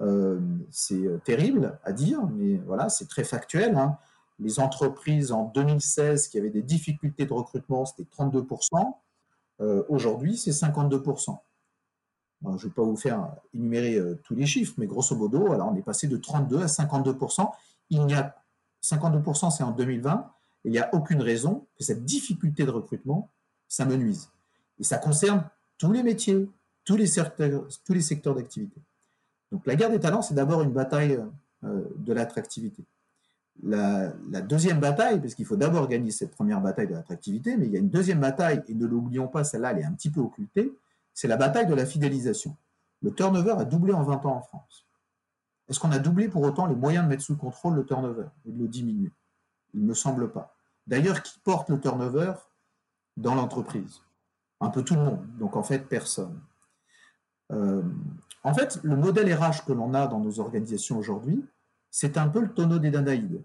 Euh, 0.00 0.40
c'est 0.70 1.06
euh, 1.06 1.20
terrible 1.24 1.78
à 1.84 1.92
dire, 1.92 2.26
mais 2.26 2.56
voilà, 2.66 2.88
c'est 2.88 3.08
très 3.08 3.24
factuel. 3.24 3.76
Hein. 3.76 3.98
Les 4.38 4.58
entreprises 4.60 5.32
en 5.32 5.44
2016 5.54 6.28
qui 6.28 6.38
avaient 6.38 6.50
des 6.50 6.62
difficultés 6.62 7.26
de 7.26 7.32
recrutement, 7.32 7.84
c'était 7.84 8.04
32%. 8.04 8.94
Euh, 9.60 9.84
aujourd'hui, 9.88 10.36
c'est 10.36 10.50
52%. 10.50 11.38
je 12.42 12.48
ne 12.48 12.56
vais 12.56 12.70
pas 12.70 12.82
vous 12.82 12.96
faire 12.96 13.28
énumérer 13.54 14.00
tous 14.24 14.34
les 14.34 14.46
chiffres, 14.46 14.74
mais 14.78 14.86
grosso 14.86 15.14
modo, 15.14 15.52
alors 15.52 15.68
on 15.70 15.76
est 15.76 15.82
passé 15.82 16.08
de 16.08 16.16
32 16.16 16.62
à 16.62 16.66
52%. 16.66 17.50
Il 17.90 18.06
n'y 18.06 18.14
a 18.14 18.34
52%, 18.82 19.50
c'est 19.50 19.62
en 19.62 19.72
2020. 19.72 20.30
Et 20.64 20.68
il 20.68 20.72
n'y 20.72 20.78
a 20.78 20.92
aucune 20.94 21.20
raison 21.20 21.66
que 21.76 21.84
cette 21.84 22.04
difficulté 22.04 22.64
de 22.64 22.70
recrutement, 22.70 23.30
ça 23.68 23.84
me 23.84 23.96
nuise. 23.96 24.30
Et 24.78 24.84
ça 24.84 24.98
concerne 24.98 25.48
tous 25.78 25.92
les 25.92 26.02
métiers, 26.02 26.48
tous 26.84 26.96
les 26.96 27.06
secteurs, 27.06 27.66
tous 27.84 27.92
les 27.92 28.00
secteurs 28.00 28.34
d'activité. 28.34 28.80
Donc 29.50 29.66
la 29.66 29.76
guerre 29.76 29.90
des 29.90 30.00
talents, 30.00 30.22
c'est 30.22 30.34
d'abord 30.34 30.62
une 30.62 30.72
bataille 30.72 31.20
euh, 31.64 31.84
de 31.96 32.12
l'attractivité. 32.12 32.84
La, 33.62 34.12
deuxième 34.40 34.80
bataille, 34.80 35.20
parce 35.20 35.34
qu'il 35.34 35.44
faut 35.44 35.56
d'abord 35.56 35.86
gagner 35.86 36.10
cette 36.10 36.32
première 36.32 36.60
bataille 36.60 36.88
de 36.88 36.94
l'attractivité, 36.94 37.56
mais 37.56 37.66
il 37.66 37.72
y 37.72 37.76
a 37.76 37.80
une 37.80 37.90
deuxième 37.90 38.18
bataille, 38.18 38.62
et 38.66 38.74
ne 38.74 38.86
l'oublions 38.86 39.28
pas, 39.28 39.44
celle-là, 39.44 39.72
elle 39.72 39.78
est 39.78 39.84
un 39.84 39.92
petit 39.92 40.10
peu 40.10 40.20
occultée, 40.20 40.72
c'est 41.12 41.28
la 41.28 41.36
bataille 41.36 41.66
de 41.66 41.74
la 41.74 41.84
fidélisation. 41.84 42.56
Le 43.02 43.12
turnover 43.12 43.54
a 43.58 43.64
doublé 43.64 43.92
en 43.92 44.02
20 44.02 44.24
ans 44.26 44.36
en 44.36 44.40
France. 44.40 44.86
Est-ce 45.68 45.78
qu'on 45.78 45.92
a 45.92 45.98
doublé 45.98 46.28
pour 46.28 46.42
autant 46.42 46.66
les 46.66 46.74
moyens 46.74 47.04
de 47.04 47.10
mettre 47.10 47.22
sous 47.22 47.36
contrôle 47.36 47.74
le 47.74 47.84
turnover 47.84 48.26
et 48.46 48.52
de 48.52 48.58
le 48.58 48.68
diminuer? 48.68 49.12
Il 49.74 49.82
ne 49.82 49.86
me 49.86 49.94
semble 49.94 50.32
pas. 50.32 50.54
D'ailleurs, 50.86 51.22
qui 51.22 51.38
porte 51.40 51.68
le 51.68 51.78
turnover? 51.78 52.34
Dans 53.18 53.34
l'entreprise 53.34 54.00
Un 54.60 54.70
peu 54.70 54.82
tout 54.82 54.94
le 54.94 55.02
monde, 55.02 55.26
donc 55.38 55.54
en 55.54 55.62
fait 55.62 55.80
personne. 55.80 56.40
Euh, 57.52 57.82
en 58.44 58.54
fait, 58.54 58.80
le 58.82 58.96
modèle 58.96 59.32
RH 59.32 59.64
que 59.66 59.72
l'on 59.72 59.94
a 59.94 60.06
dans 60.06 60.20
nos 60.20 60.40
organisations 60.40 60.98
aujourd'hui, 60.98 61.44
c'est 61.90 62.16
un 62.16 62.28
peu 62.28 62.40
le 62.40 62.48
tonneau 62.48 62.78
des 62.78 62.90
Danaïdes. 62.90 63.42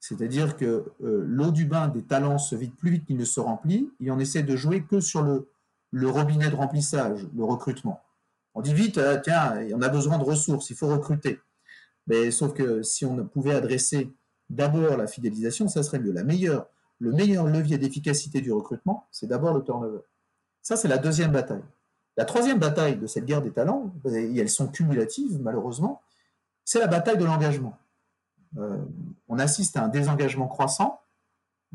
C'est-à-dire 0.00 0.56
que 0.56 0.84
euh, 1.02 1.24
l'eau 1.26 1.50
du 1.50 1.64
bain 1.64 1.88
des 1.88 2.02
talents 2.02 2.38
se 2.38 2.54
vide 2.54 2.74
plus 2.74 2.90
vite 2.90 3.06
qu'il 3.06 3.16
ne 3.16 3.24
se 3.24 3.40
remplit, 3.40 3.90
et 4.00 4.10
on 4.10 4.18
essaie 4.18 4.42
de 4.42 4.56
jouer 4.56 4.82
que 4.82 5.00
sur 5.00 5.22
le, 5.22 6.08
robinet 6.08 6.50
de 6.50 6.54
remplissage, 6.54 7.26
le 7.36 7.44
recrutement. 7.44 8.00
On 8.54 8.62
dit 8.62 8.74
vite, 8.74 8.98
euh, 8.98 9.18
tiens, 9.22 9.54
on 9.74 9.82
a 9.82 9.88
besoin 9.88 10.18
de 10.18 10.24
ressources, 10.24 10.70
il 10.70 10.76
faut 10.76 10.88
recruter. 10.88 11.40
Mais 12.06 12.30
sauf 12.30 12.54
que 12.54 12.82
si 12.82 13.04
on 13.04 13.24
pouvait 13.26 13.54
adresser 13.54 14.10
d'abord 14.48 14.96
la 14.96 15.06
fidélisation, 15.06 15.68
ça 15.68 15.82
serait 15.82 15.98
mieux. 15.98 16.12
La 16.12 16.24
meilleure, 16.24 16.66
le 17.00 17.12
meilleur 17.12 17.46
levier 17.46 17.76
d'efficacité 17.76 18.40
du 18.40 18.52
recrutement, 18.52 19.06
c'est 19.10 19.26
d'abord 19.26 19.52
le 19.52 19.62
turnover. 19.62 20.00
Ça, 20.62 20.76
c'est 20.76 20.88
la 20.88 20.98
deuxième 20.98 21.32
bataille. 21.32 21.62
La 22.18 22.24
troisième 22.24 22.58
bataille 22.58 22.96
de 22.96 23.06
cette 23.06 23.26
guerre 23.26 23.42
des 23.42 23.52
talents, 23.52 23.92
et 24.04 24.38
elles 24.38 24.50
sont 24.50 24.66
cumulatives 24.66 25.40
malheureusement, 25.40 26.02
c'est 26.64 26.80
la 26.80 26.88
bataille 26.88 27.16
de 27.16 27.24
l'engagement. 27.24 27.78
Euh, 28.58 28.76
on 29.28 29.38
assiste 29.38 29.76
à 29.76 29.84
un 29.84 29.88
désengagement 29.88 30.48
croissant. 30.48 31.00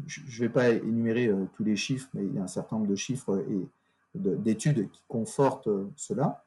Je 0.06 0.20
ne 0.20 0.40
vais 0.40 0.50
pas 0.50 0.70
énumérer 0.70 1.28
euh, 1.28 1.46
tous 1.56 1.64
les 1.64 1.78
chiffres, 1.78 2.10
mais 2.14 2.26
il 2.26 2.36
y 2.36 2.40
a 2.40 2.44
un 2.44 2.48
certain 2.48 2.76
nombre 2.76 2.90
de 2.90 2.96
chiffres 2.96 3.42
et 3.50 3.68
d'études 4.16 4.92
qui 4.92 5.02
confortent 5.08 5.70
euh, 5.70 5.90
cela. 5.96 6.44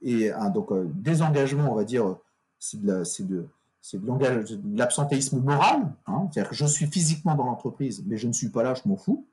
et 0.00 0.30
donc, 0.54 0.70
désengagement, 0.94 1.70
on 1.70 1.74
va 1.74 1.84
dire, 1.84 2.16
c'est 2.58 2.80
de, 2.80 3.46
l'absentéisme 4.74 5.38
moral. 5.40 5.92
Hein, 6.06 6.28
c'est-à-dire 6.32 6.48
que 6.48 6.56
je 6.56 6.64
suis 6.64 6.86
physiquement 6.86 7.34
dans 7.34 7.44
l'entreprise, 7.44 8.02
mais 8.06 8.16
je 8.16 8.26
ne 8.26 8.32
suis 8.32 8.48
pas 8.48 8.62
là, 8.62 8.72
je 8.72 8.88
m'en 8.88 8.96
fous. 8.96 9.26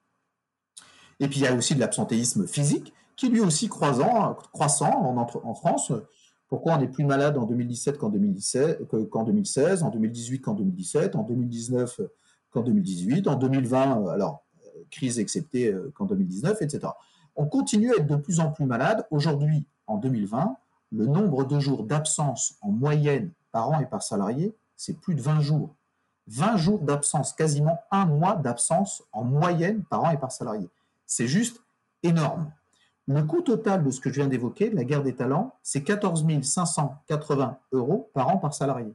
Et 1.19 1.27
puis 1.27 1.39
il 1.39 1.43
y 1.43 1.47
a 1.47 1.53
aussi 1.53 1.75
de 1.75 1.79
l'absentéisme 1.79 2.47
physique, 2.47 2.93
qui 3.15 3.29
lui 3.29 3.41
aussi 3.41 3.67
croissant, 3.67 4.37
en, 4.53 5.53
France. 5.53 5.91
Pourquoi 6.47 6.75
on 6.75 6.81
est 6.81 6.87
plus 6.87 7.03
malade 7.03 7.37
en 7.37 7.45
2017 7.45 7.97
qu'en 7.97 8.09
2016, 8.09 9.83
en 9.83 9.89
2018 9.89 10.41
qu'en 10.41 10.53
2017, 10.53 11.15
en 11.15 11.23
2019 11.23 12.01
qu'en 12.51 12.61
2018, 12.61 13.27
en 13.27 13.35
2020, 13.35 14.07
alors 14.07 14.43
crise 14.89 15.19
exceptée 15.19 15.67
euh, 15.67 15.91
qu'en 15.95 16.05
2019, 16.05 16.61
etc. 16.61 16.87
On 17.35 17.45
continue 17.45 17.91
à 17.91 17.97
être 17.97 18.07
de 18.07 18.15
plus 18.15 18.39
en 18.39 18.51
plus 18.51 18.65
malade. 18.65 19.05
Aujourd'hui, 19.11 19.65
en 19.87 19.97
2020, 19.97 20.55
le 20.91 21.05
nombre 21.05 21.45
de 21.45 21.59
jours 21.59 21.83
d'absence 21.83 22.55
en 22.61 22.69
moyenne 22.71 23.31
par 23.51 23.69
an 23.69 23.79
et 23.79 23.85
par 23.85 24.03
salarié, 24.03 24.55
c'est 24.75 24.99
plus 24.99 25.15
de 25.15 25.21
20 25.21 25.41
jours. 25.41 25.75
20 26.27 26.57
jours 26.57 26.79
d'absence, 26.79 27.33
quasiment 27.33 27.79
un 27.91 28.05
mois 28.05 28.35
d'absence 28.35 29.03
en 29.11 29.23
moyenne 29.23 29.83
par 29.89 30.03
an 30.03 30.11
et 30.11 30.17
par 30.17 30.31
salarié. 30.31 30.69
C'est 31.09 31.27
juste 31.27 31.59
énorme. 32.03 32.53
Le 33.07 33.23
coût 33.23 33.41
total 33.41 33.83
de 33.83 33.89
ce 33.89 33.99
que 33.99 34.11
je 34.11 34.15
viens 34.15 34.27
d'évoquer, 34.27 34.69
de 34.69 34.75
la 34.75 34.83
guerre 34.83 35.01
des 35.01 35.15
talents, 35.15 35.55
c'est 35.63 35.83
14 35.83 36.23
580 36.43 37.57
euros 37.71 38.11
par 38.13 38.29
an 38.29 38.37
par 38.37 38.53
salarié. 38.53 38.93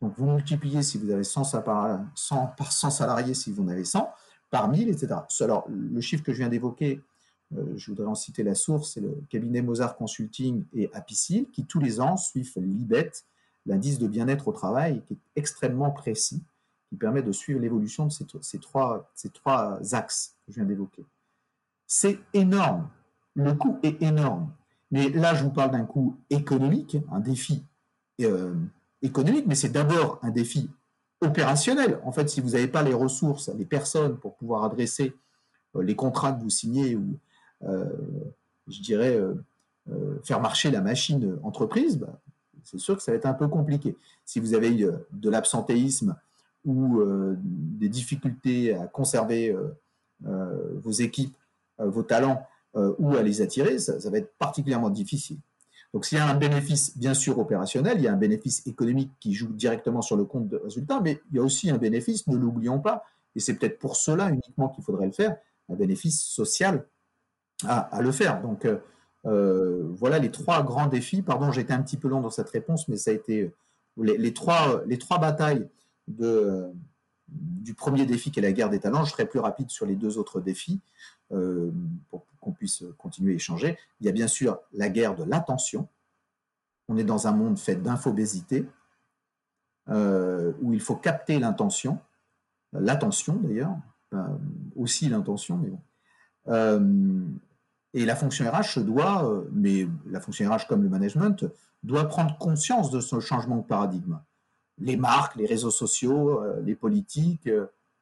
Donc 0.00 0.14
vous 0.16 0.26
multipliez 0.26 0.82
si 0.82 0.96
vous 0.96 1.10
avez 1.10 1.24
100, 1.24 1.60
par 1.60 2.00
100 2.14 2.90
salariés, 2.90 3.34
si 3.34 3.52
vous 3.52 3.62
en 3.62 3.68
avez 3.68 3.84
100, 3.84 4.10
par 4.50 4.68
1000, 4.68 4.88
etc. 4.88 5.14
Alors 5.40 5.66
le 5.68 6.00
chiffre 6.00 6.24
que 6.24 6.32
je 6.32 6.38
viens 6.38 6.48
d'évoquer, 6.48 7.02
euh, 7.54 7.76
je 7.76 7.90
voudrais 7.90 8.06
en 8.06 8.14
citer 8.14 8.42
la 8.42 8.54
source, 8.54 8.94
c'est 8.94 9.00
le 9.00 9.22
cabinet 9.28 9.60
Mozart 9.60 9.94
Consulting 9.94 10.64
et 10.72 10.90
Apicil, 10.94 11.50
qui 11.50 11.66
tous 11.66 11.80
les 11.80 12.00
ans 12.00 12.16
suivent 12.16 12.50
l'IBET, 12.56 13.12
l'indice 13.66 13.98
de 13.98 14.08
bien-être 14.08 14.48
au 14.48 14.52
travail, 14.52 15.02
qui 15.06 15.12
est 15.12 15.20
extrêmement 15.36 15.90
précis 15.90 16.42
qui 16.92 16.98
permet 16.98 17.22
de 17.22 17.32
suivre 17.32 17.58
l'évolution 17.58 18.04
de 18.04 18.12
ces, 18.42 18.58
trois, 18.58 19.10
ces 19.14 19.30
trois 19.30 19.94
axes 19.94 20.36
que 20.44 20.52
je 20.52 20.56
viens 20.56 20.66
d'évoquer. 20.66 21.06
C'est 21.86 22.18
énorme. 22.34 22.86
Le 23.34 23.54
coût 23.54 23.78
est 23.82 24.02
énorme. 24.02 24.52
Mais 24.90 25.08
là, 25.08 25.34
je 25.34 25.42
vous 25.42 25.50
parle 25.52 25.70
d'un 25.70 25.86
coût 25.86 26.18
économique, 26.28 26.98
un 27.10 27.20
défi 27.20 27.64
euh, 28.20 28.54
économique, 29.00 29.46
mais 29.46 29.54
c'est 29.54 29.70
d'abord 29.70 30.18
un 30.20 30.28
défi 30.28 30.68
opérationnel. 31.22 31.98
En 32.04 32.12
fait, 32.12 32.28
si 32.28 32.42
vous 32.42 32.50
n'avez 32.50 32.68
pas 32.68 32.82
les 32.82 32.92
ressources, 32.92 33.48
les 33.48 33.64
personnes 33.64 34.18
pour 34.18 34.34
pouvoir 34.34 34.62
adresser 34.62 35.14
euh, 35.76 35.82
les 35.82 35.96
contrats 35.96 36.34
que 36.34 36.42
vous 36.42 36.50
signez 36.50 36.94
ou, 36.94 37.18
euh, 37.62 37.88
je 38.68 38.82
dirais, 38.82 39.18
faire 40.24 40.42
marcher 40.42 40.70
la 40.70 40.82
machine 40.82 41.38
entreprise, 41.42 41.96
bah, 41.96 42.20
c'est 42.64 42.78
sûr 42.78 42.98
que 42.98 43.02
ça 43.02 43.12
va 43.12 43.16
être 43.16 43.24
un 43.24 43.32
peu 43.32 43.48
compliqué. 43.48 43.96
Si 44.26 44.40
vous 44.40 44.52
avez 44.52 44.70
de 45.10 45.30
l'absentéisme 45.30 46.16
ou 46.64 47.00
euh, 47.00 47.36
des 47.38 47.88
difficultés 47.88 48.74
à 48.74 48.86
conserver 48.86 49.50
euh, 49.50 49.68
euh, 50.26 50.78
vos 50.82 50.92
équipes, 50.92 51.36
vos 51.78 52.02
talents, 52.02 52.46
ou 52.74 53.14
à 53.16 53.22
les 53.22 53.42
attirer, 53.42 53.78
ça, 53.78 54.08
va 54.08 54.16
être 54.16 54.32
particulièrement 54.38 54.88
difficile. 54.88 55.36
Donc 55.92 56.06
s'il 56.06 56.16
y 56.16 56.20
a 56.20 56.26
un 56.26 56.34
bénéfice, 56.34 56.96
bien 56.96 57.12
sûr, 57.12 57.38
opérationnel, 57.38 57.98
il 57.98 58.04
y 58.04 58.08
a 58.08 58.12
un 58.12 58.16
bénéfice 58.16 58.66
économique 58.66 59.10
qui 59.20 59.34
joue 59.34 59.52
directement 59.52 60.00
sur 60.00 60.16
le 60.16 60.24
compte 60.24 60.48
de 60.48 60.56
résultat, 60.56 61.00
mais 61.00 61.20
il 61.30 61.36
y 61.36 61.38
a 61.38 61.42
aussi 61.42 61.70
un 61.70 61.76
bénéfice, 61.76 62.26
ne 62.28 62.36
l'oublions 62.36 62.78
pas, 62.78 63.04
et 63.36 63.40
c'est 63.40 63.54
peut-être 63.54 63.78
pour 63.78 63.96
cela 63.96 64.30
uniquement 64.30 64.70
qu'il 64.70 64.84
faudrait 64.84 65.06
le 65.06 65.12
faire, 65.12 65.36
un 65.68 65.74
bénéfice 65.74 66.22
social 66.22 66.86
à, 67.66 68.00
le 68.00 68.10
faire. 68.12 68.40
Donc 68.40 68.66
voilà 69.24 70.18
les 70.18 70.30
trois 70.30 70.62
grands 70.62 70.86
défis. 70.86 71.20
Pardon, 71.20 71.52
j'étais 71.52 71.74
un 71.74 71.82
petit 71.82 71.98
peu 71.98 72.08
long 72.08 72.22
dans 72.22 72.30
cette 72.30 72.48
réponse, 72.48 72.88
mais 72.88 72.96
ça 72.96 73.10
a 73.10 73.14
été 73.14 73.52
les, 73.98 74.32
trois, 74.32 74.82
les 74.86 74.98
trois 74.98 75.18
batailles 75.18 75.68
de, 76.08 76.70
du 77.28 77.74
premier 77.74 78.06
défi 78.06 78.30
qui 78.30 78.40
est 78.40 78.42
la 78.42 78.52
guerre 78.52 78.70
des 78.70 78.80
talents. 78.80 79.04
Je 79.04 79.10
serai 79.10 79.26
plus 79.26 79.40
rapide 79.40 79.70
sur 79.70 79.86
les 79.86 79.96
deux 79.96 80.18
autres 80.18 80.40
défis 80.40 80.80
pour 82.10 82.26
qu'on 82.40 82.52
puisse 82.52 82.84
continuer 82.98 83.32
à 83.32 83.36
échanger. 83.36 83.78
Il 84.00 84.06
y 84.06 84.10
a 84.10 84.12
bien 84.12 84.26
sûr 84.26 84.58
la 84.72 84.90
guerre 84.90 85.16
de 85.16 85.24
l'attention. 85.24 85.88
On 86.88 86.98
est 86.98 87.04
dans 87.04 87.26
un 87.26 87.32
monde 87.32 87.58
fait 87.58 87.76
d'infobésité, 87.76 88.66
où 89.88 90.72
il 90.74 90.80
faut 90.80 90.96
capter 90.96 91.38
l'intention, 91.38 91.98
l'attention 92.74 93.36
d'ailleurs, 93.36 93.74
aussi 94.76 95.08
l'intention, 95.08 95.56
mais 95.56 95.70
bon. 95.70 95.80
Euh, 96.48 97.24
et 97.94 98.04
la 98.04 98.16
fonction 98.16 98.50
RH 98.50 98.80
doit, 98.80 99.28
euh, 99.28 99.48
mais 99.52 99.86
la 100.06 100.20
fonction 100.20 100.50
RH 100.50 100.66
comme 100.68 100.82
le 100.82 100.88
management, 100.88 101.44
doit 101.82 102.08
prendre 102.08 102.36
conscience 102.38 102.90
de 102.90 103.00
ce 103.00 103.20
changement 103.20 103.58
de 103.58 103.62
paradigme. 103.62 104.18
Les 104.78 104.96
marques, 104.96 105.36
les 105.36 105.46
réseaux 105.46 105.70
sociaux, 105.70 106.42
euh, 106.42 106.60
les 106.64 106.74
politiques, 106.74 107.48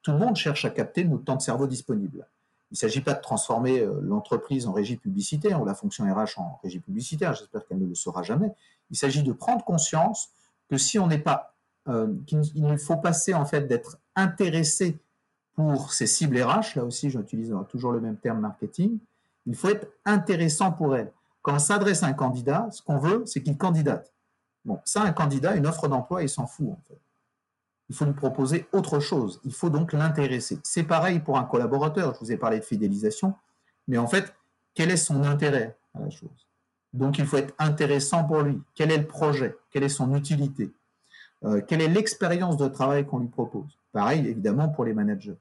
tout 0.02 0.12
le 0.12 0.18
monde 0.18 0.36
cherche 0.36 0.64
à 0.64 0.70
capter 0.70 1.04
notre 1.04 1.24
temps 1.24 1.36
de 1.36 1.42
cerveau 1.42 1.66
disponible. 1.66 2.26
Il 2.70 2.74
ne 2.74 2.76
s'agit 2.76 3.00
pas 3.00 3.14
de 3.14 3.20
transformer 3.20 3.84
l'entreprise 4.00 4.66
en 4.66 4.72
régie 4.72 4.96
publicitaire 4.96 5.60
ou 5.60 5.64
la 5.64 5.74
fonction 5.74 6.04
RH 6.04 6.38
en 6.38 6.60
régie 6.62 6.78
publicitaire, 6.78 7.34
j'espère 7.34 7.66
qu'elle 7.66 7.80
ne 7.80 7.86
le 7.86 7.96
sera 7.96 8.22
jamais. 8.22 8.52
Il 8.90 8.96
s'agit 8.96 9.24
de 9.24 9.32
prendre 9.32 9.64
conscience 9.64 10.30
que 10.68 10.76
si 10.76 10.96
on 10.98 11.08
n'est 11.08 11.18
pas, 11.18 11.56
qu'il 12.26 12.78
faut 12.78 12.96
passer 12.96 13.34
en 13.34 13.44
fait 13.44 13.66
d'être 13.66 13.98
intéressé 14.14 15.00
pour 15.54 15.92
ces 15.92 16.06
cibles 16.06 16.40
RH, 16.40 16.76
là 16.76 16.84
aussi 16.84 17.10
j'utilise 17.10 17.52
toujours 17.68 17.90
le 17.90 18.00
même 18.00 18.16
terme 18.16 18.38
marketing, 18.38 18.98
il 19.46 19.56
faut 19.56 19.68
être 19.68 19.88
intéressant 20.04 20.72
pour 20.72 20.96
elles. 20.96 21.12
Quand 21.42 21.54
on 21.54 21.58
s'adresse 21.58 22.02
à 22.02 22.06
un 22.06 22.12
candidat, 22.12 22.68
ce 22.70 22.82
qu'on 22.82 22.98
veut, 22.98 23.24
c'est 23.26 23.42
qu'il 23.42 23.56
candidate. 23.56 24.12
Bon, 24.64 24.80
ça, 24.84 25.02
un 25.02 25.12
candidat, 25.12 25.54
une 25.56 25.66
offre 25.66 25.88
d'emploi, 25.88 26.22
il 26.22 26.28
s'en 26.28 26.46
fout 26.46 26.68
en 26.70 26.80
fait. 26.88 26.98
Il 27.88 27.96
faut 27.96 28.04
lui 28.04 28.12
proposer 28.12 28.66
autre 28.72 29.00
chose. 29.00 29.40
Il 29.44 29.52
faut 29.52 29.68
donc 29.68 29.92
l'intéresser. 29.92 30.58
C'est 30.62 30.84
pareil 30.84 31.18
pour 31.18 31.38
un 31.38 31.44
collaborateur. 31.44 32.14
Je 32.14 32.20
vous 32.20 32.32
ai 32.32 32.36
parlé 32.36 32.60
de 32.60 32.64
fidélisation, 32.64 33.34
mais 33.88 33.98
en 33.98 34.06
fait, 34.06 34.32
quel 34.74 34.90
est 34.90 34.96
son 34.96 35.24
intérêt 35.24 35.76
à 35.94 36.00
la 36.00 36.10
chose? 36.10 36.46
Donc, 36.92 37.18
il 37.18 37.26
faut 37.26 37.36
être 37.36 37.54
intéressant 37.58 38.24
pour 38.24 38.42
lui. 38.42 38.60
Quel 38.74 38.90
est 38.92 38.98
le 38.98 39.06
projet? 39.06 39.56
Quelle 39.70 39.82
est 39.82 39.88
son 39.88 40.14
utilité? 40.14 40.72
Euh, 41.44 41.62
Quelle 41.66 41.80
est 41.80 41.88
l'expérience 41.88 42.56
de 42.56 42.68
travail 42.68 43.06
qu'on 43.06 43.18
lui 43.18 43.28
propose? 43.28 43.78
Pareil, 43.92 44.26
évidemment, 44.26 44.68
pour 44.68 44.84
les 44.84 44.92
managers. 44.92 45.36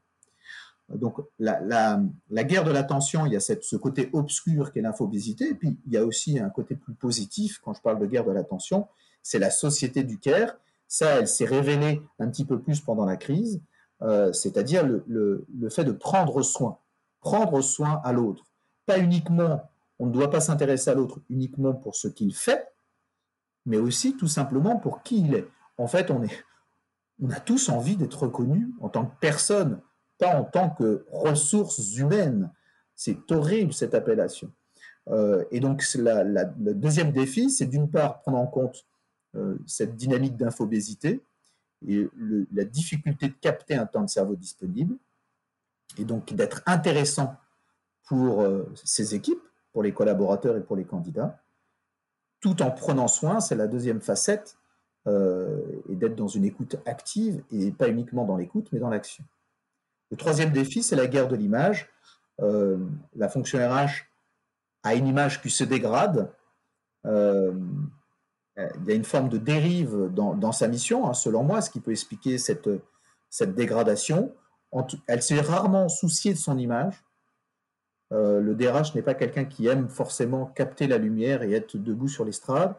Donc, 0.89 1.17
la, 1.37 1.99
guerre 2.31 2.63
de 2.63 2.71
l'attention, 2.71 3.25
il 3.27 3.33
y 3.33 3.35
a 3.35 3.39
ce 3.39 3.75
côté 3.75 4.09
obscur 4.11 4.71
qu'est 4.71 4.81
l'infobésité, 4.81 5.49
et 5.49 5.53
puis 5.53 5.77
il 5.85 5.93
y 5.93 5.97
a 5.97 6.03
aussi 6.03 6.39
un 6.39 6.49
côté 6.49 6.75
plus 6.75 6.93
positif, 6.93 7.59
quand 7.63 7.75
je 7.75 7.81
parle 7.81 7.99
de 7.99 8.07
guerre 8.07 8.25
de 8.25 8.31
l'attention, 8.31 8.87
c'est 9.21 9.39
la 9.39 9.51
société 9.51 10.03
du 10.03 10.19
care. 10.19 10.55
Ça, 10.87 11.19
elle 11.19 11.27
s'est 11.27 11.45
révélée 11.45 12.01
un 12.19 12.29
petit 12.29 12.45
peu 12.45 12.59
plus 12.59 12.79
pendant 12.79 13.05
la 13.05 13.17
crise, 13.17 13.61
euh, 14.01 14.33
c'est-à-dire 14.33 14.87
le, 14.87 15.45
fait 15.69 15.83
de 15.83 15.91
prendre 15.91 16.41
soin, 16.41 16.79
prendre 17.21 17.61
soin 17.61 18.01
à 18.03 18.13
l'autre. 18.13 18.45
Pas 18.85 18.99
uniquement, 18.99 19.69
on 19.99 20.07
ne 20.07 20.11
doit 20.11 20.31
pas 20.31 20.39
s'intéresser 20.39 20.89
à 20.89 20.95
l'autre 20.95 21.19
uniquement 21.29 21.73
pour 21.73 21.95
ce 21.95 22.07
qu'il 22.07 22.33
fait, 22.33 22.67
mais 23.65 23.77
aussi 23.77 24.17
tout 24.17 24.27
simplement 24.27 24.77
pour 24.77 25.03
qui 25.03 25.21
il 25.21 25.35
est. 25.35 25.47
En 25.77 25.87
fait, 25.87 26.09
on, 26.09 26.23
est, 26.23 26.45
on 27.21 27.29
a 27.29 27.39
tous 27.39 27.69
envie 27.69 27.97
d'être 27.97 28.23
reconnus 28.23 28.67
en 28.79 28.89
tant 28.89 29.05
que 29.05 29.15
personne, 29.19 29.79
pas 30.17 30.35
en 30.35 30.43
tant 30.43 30.69
que 30.69 31.05
ressources 31.11 31.95
humaines. 31.97 32.51
C'est 32.95 33.31
horrible 33.31 33.73
cette 33.73 33.93
appellation. 33.93 34.51
Euh, 35.09 35.43
et 35.51 35.59
donc 35.59 35.83
le 35.95 36.73
deuxième 36.73 37.11
défi, 37.11 37.49
c'est 37.49 37.65
d'une 37.65 37.89
part 37.89 38.21
prendre 38.21 38.37
en 38.37 38.47
compte 38.47 38.85
cette 39.65 39.95
dynamique 39.95 40.37
d'infobésité 40.37 41.21
et 41.87 42.07
la 42.51 42.65
difficulté 42.65 43.29
de 43.29 43.35
capter 43.39 43.75
un 43.75 43.85
temps 43.85 44.03
de 44.03 44.09
cerveau 44.09 44.35
disponible, 44.35 44.95
et 45.97 46.03
donc 46.03 46.33
d'être 46.33 46.61
intéressant 46.65 47.35
pour 48.07 48.41
euh, 48.41 48.69
ces 48.83 49.15
équipes, 49.15 49.41
pour 49.71 49.83
les 49.83 49.93
collaborateurs 49.93 50.57
et 50.57 50.61
pour 50.61 50.75
les 50.75 50.83
candidats, 50.83 51.41
tout 52.41 52.61
en 52.61 52.71
prenant 52.71 53.07
soin, 53.07 53.39
c'est 53.39 53.55
la 53.55 53.67
deuxième 53.67 54.01
facette, 54.01 54.57
et 55.07 55.95
d'être 55.95 56.15
dans 56.15 56.27
une 56.27 56.45
écoute 56.45 56.75
active, 56.85 57.41
et 57.51 57.71
pas 57.71 57.89
uniquement 57.89 58.25
dans 58.25 58.37
l'écoute, 58.37 58.67
mais 58.71 58.77
dans 58.77 58.89
l'action. 58.89 59.23
Le 60.11 60.17
troisième 60.17 60.51
défi, 60.51 60.81
c'est 60.83 60.95
la 60.95 61.07
guerre 61.07 61.27
de 61.27 61.35
l'image. 61.35 61.89
Euh, 62.41 62.77
la 63.15 63.29
fonction 63.29 63.59
RH 63.59 64.05
a 64.83 64.95
une 64.95 65.07
image 65.07 65.41
qui 65.41 65.49
se 65.49 65.63
dégrade. 65.63 66.31
Euh, 67.05 67.53
il 68.81 68.85
y 68.87 68.91
a 68.91 68.95
une 68.95 69.05
forme 69.05 69.29
de 69.29 69.37
dérive 69.37 70.09
dans, 70.11 70.51
sa 70.51 70.67
mission, 70.67 71.07
hein, 71.07 71.13
selon 71.13 71.43
moi, 71.43 71.61
ce 71.61 71.69
qui 71.69 71.79
peut 71.79 71.91
expliquer 71.91 72.37
cette, 72.37 72.69
dégradation. 73.55 74.33
Elle 75.07 75.21
s'est 75.21 75.41
rarement 75.41 75.89
souciée 75.89 76.33
de 76.33 76.37
son 76.37 76.57
image. 76.57 77.03
Euh, 78.11 78.41
le 78.41 78.55
DRH 78.55 78.95
n'est 78.95 79.01
pas 79.01 79.13
quelqu'un 79.13 79.45
qui 79.45 79.67
aime 79.67 79.87
forcément 79.87 80.45
capter 80.47 80.87
la 80.87 80.97
lumière 80.97 81.43
et 81.43 81.53
être 81.53 81.77
debout 81.77 82.07
sur 82.07 82.25
l'estrade. 82.25 82.75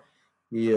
Et, 0.53 0.75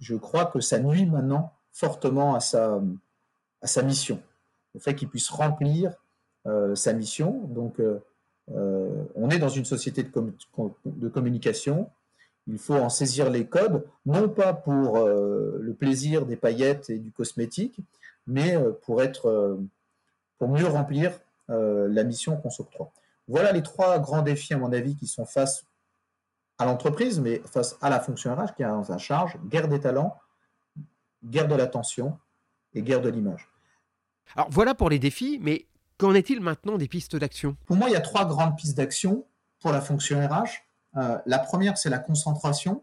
je 0.00 0.14
crois 0.14 0.46
que 0.46 0.60
ça 0.60 0.78
nuit 0.78 1.06
maintenant 1.06 1.52
fortement 1.72 2.34
à 2.36 2.40
sa, 2.40 3.82
mission 3.82 4.22
le 4.74 4.80
fait 4.80 4.94
qu'il 4.94 5.08
puisse 5.08 5.28
remplir 5.28 5.92
euh, 6.46 6.74
sa 6.74 6.92
mission. 6.92 7.46
Donc, 7.48 7.80
euh, 7.80 8.00
euh, 8.50 9.04
on 9.14 9.30
est 9.30 9.38
dans 9.38 9.48
une 9.48 9.64
société 9.64 10.02
de, 10.02 11.08
communication. 11.08 11.90
Il 12.48 12.58
faut 12.58 12.74
en 12.74 12.88
saisir 12.88 13.30
les 13.30 13.46
codes, 13.46 13.86
non 14.04 14.28
pas 14.28 14.52
pour 14.52 14.98
le 14.98 15.74
plaisir 15.78 16.26
des 16.26 16.36
paillettes 16.36 16.90
et 16.90 16.98
du 16.98 17.12
cosmétique, 17.12 17.78
mais 18.26 18.56
pour 18.84 19.02
être, 19.02 19.58
pour 20.38 20.48
mieux 20.48 20.66
remplir 20.66 21.12
la 21.48 22.04
mission 22.04 22.36
qu'on 22.36 22.50
s'octroie. 22.50 22.92
Voilà 23.28 23.52
les 23.52 23.62
trois 23.62 23.98
grands 24.00 24.22
défis, 24.22 24.54
à 24.54 24.58
mon 24.58 24.72
avis, 24.72 24.96
qui 24.96 25.06
sont 25.06 25.24
face 25.24 25.64
à 26.58 26.64
l'entreprise, 26.64 27.20
mais 27.20 27.40
face 27.46 27.76
à 27.80 27.90
la 27.90 28.00
fonction 28.00 28.34
RH 28.34 28.54
qui 28.56 28.64
a 28.64 28.74
en 28.74 28.84
sa 28.84 28.98
charge 28.98 29.36
guerre 29.48 29.68
des 29.68 29.80
talents, 29.80 30.18
guerre 31.24 31.48
de 31.48 31.54
l'attention 31.54 32.18
et 32.74 32.82
guerre 32.82 33.00
de 33.00 33.08
l'image. 33.08 33.48
Alors 34.34 34.48
voilà 34.50 34.74
pour 34.74 34.90
les 34.90 34.98
défis, 34.98 35.38
mais 35.40 35.66
qu'en 35.98 36.14
est-il 36.14 36.40
maintenant 36.40 36.78
des 36.78 36.88
pistes 36.88 37.16
d'action? 37.16 37.56
Pour 37.66 37.76
moi, 37.76 37.88
il 37.88 37.92
y 37.92 37.96
a 37.96 38.00
trois 38.00 38.24
grandes 38.24 38.56
pistes 38.56 38.76
d'action 38.76 39.24
pour 39.60 39.72
la 39.72 39.80
fonction 39.80 40.18
RH. 40.26 40.64
Euh, 40.96 41.18
la 41.26 41.38
première, 41.38 41.78
c'est 41.78 41.90
la 41.90 41.98
concentration, 41.98 42.82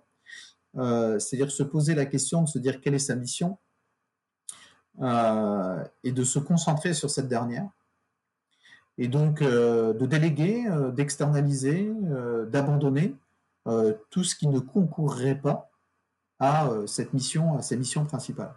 euh, 0.77 1.19
c'est-à-dire 1.19 1.51
se 1.51 1.63
poser 1.63 1.95
la 1.95 2.05
question 2.05 2.41
de 2.41 2.47
se 2.47 2.59
dire 2.59 2.81
quelle 2.81 2.95
est 2.95 2.99
sa 2.99 3.15
mission 3.15 3.57
euh, 5.01 5.83
et 6.03 6.11
de 6.11 6.23
se 6.23 6.39
concentrer 6.39 6.93
sur 6.93 7.09
cette 7.09 7.27
dernière. 7.27 7.69
Et 8.97 9.07
donc 9.07 9.41
de 9.41 10.05
déléguer, 10.05 10.65
d'externaliser, 10.93 11.89
d'abandonner 12.47 13.15
tout 14.09 14.25
ce 14.25 14.35
qui 14.35 14.49
ne 14.49 14.59
concourrait 14.59 15.39
pas 15.39 15.71
à 16.37 16.69
cette 16.85 17.13
mission, 17.13 17.57
à 17.57 17.61
ses 17.61 17.77
missions 17.77 18.03
principales. 18.03 18.53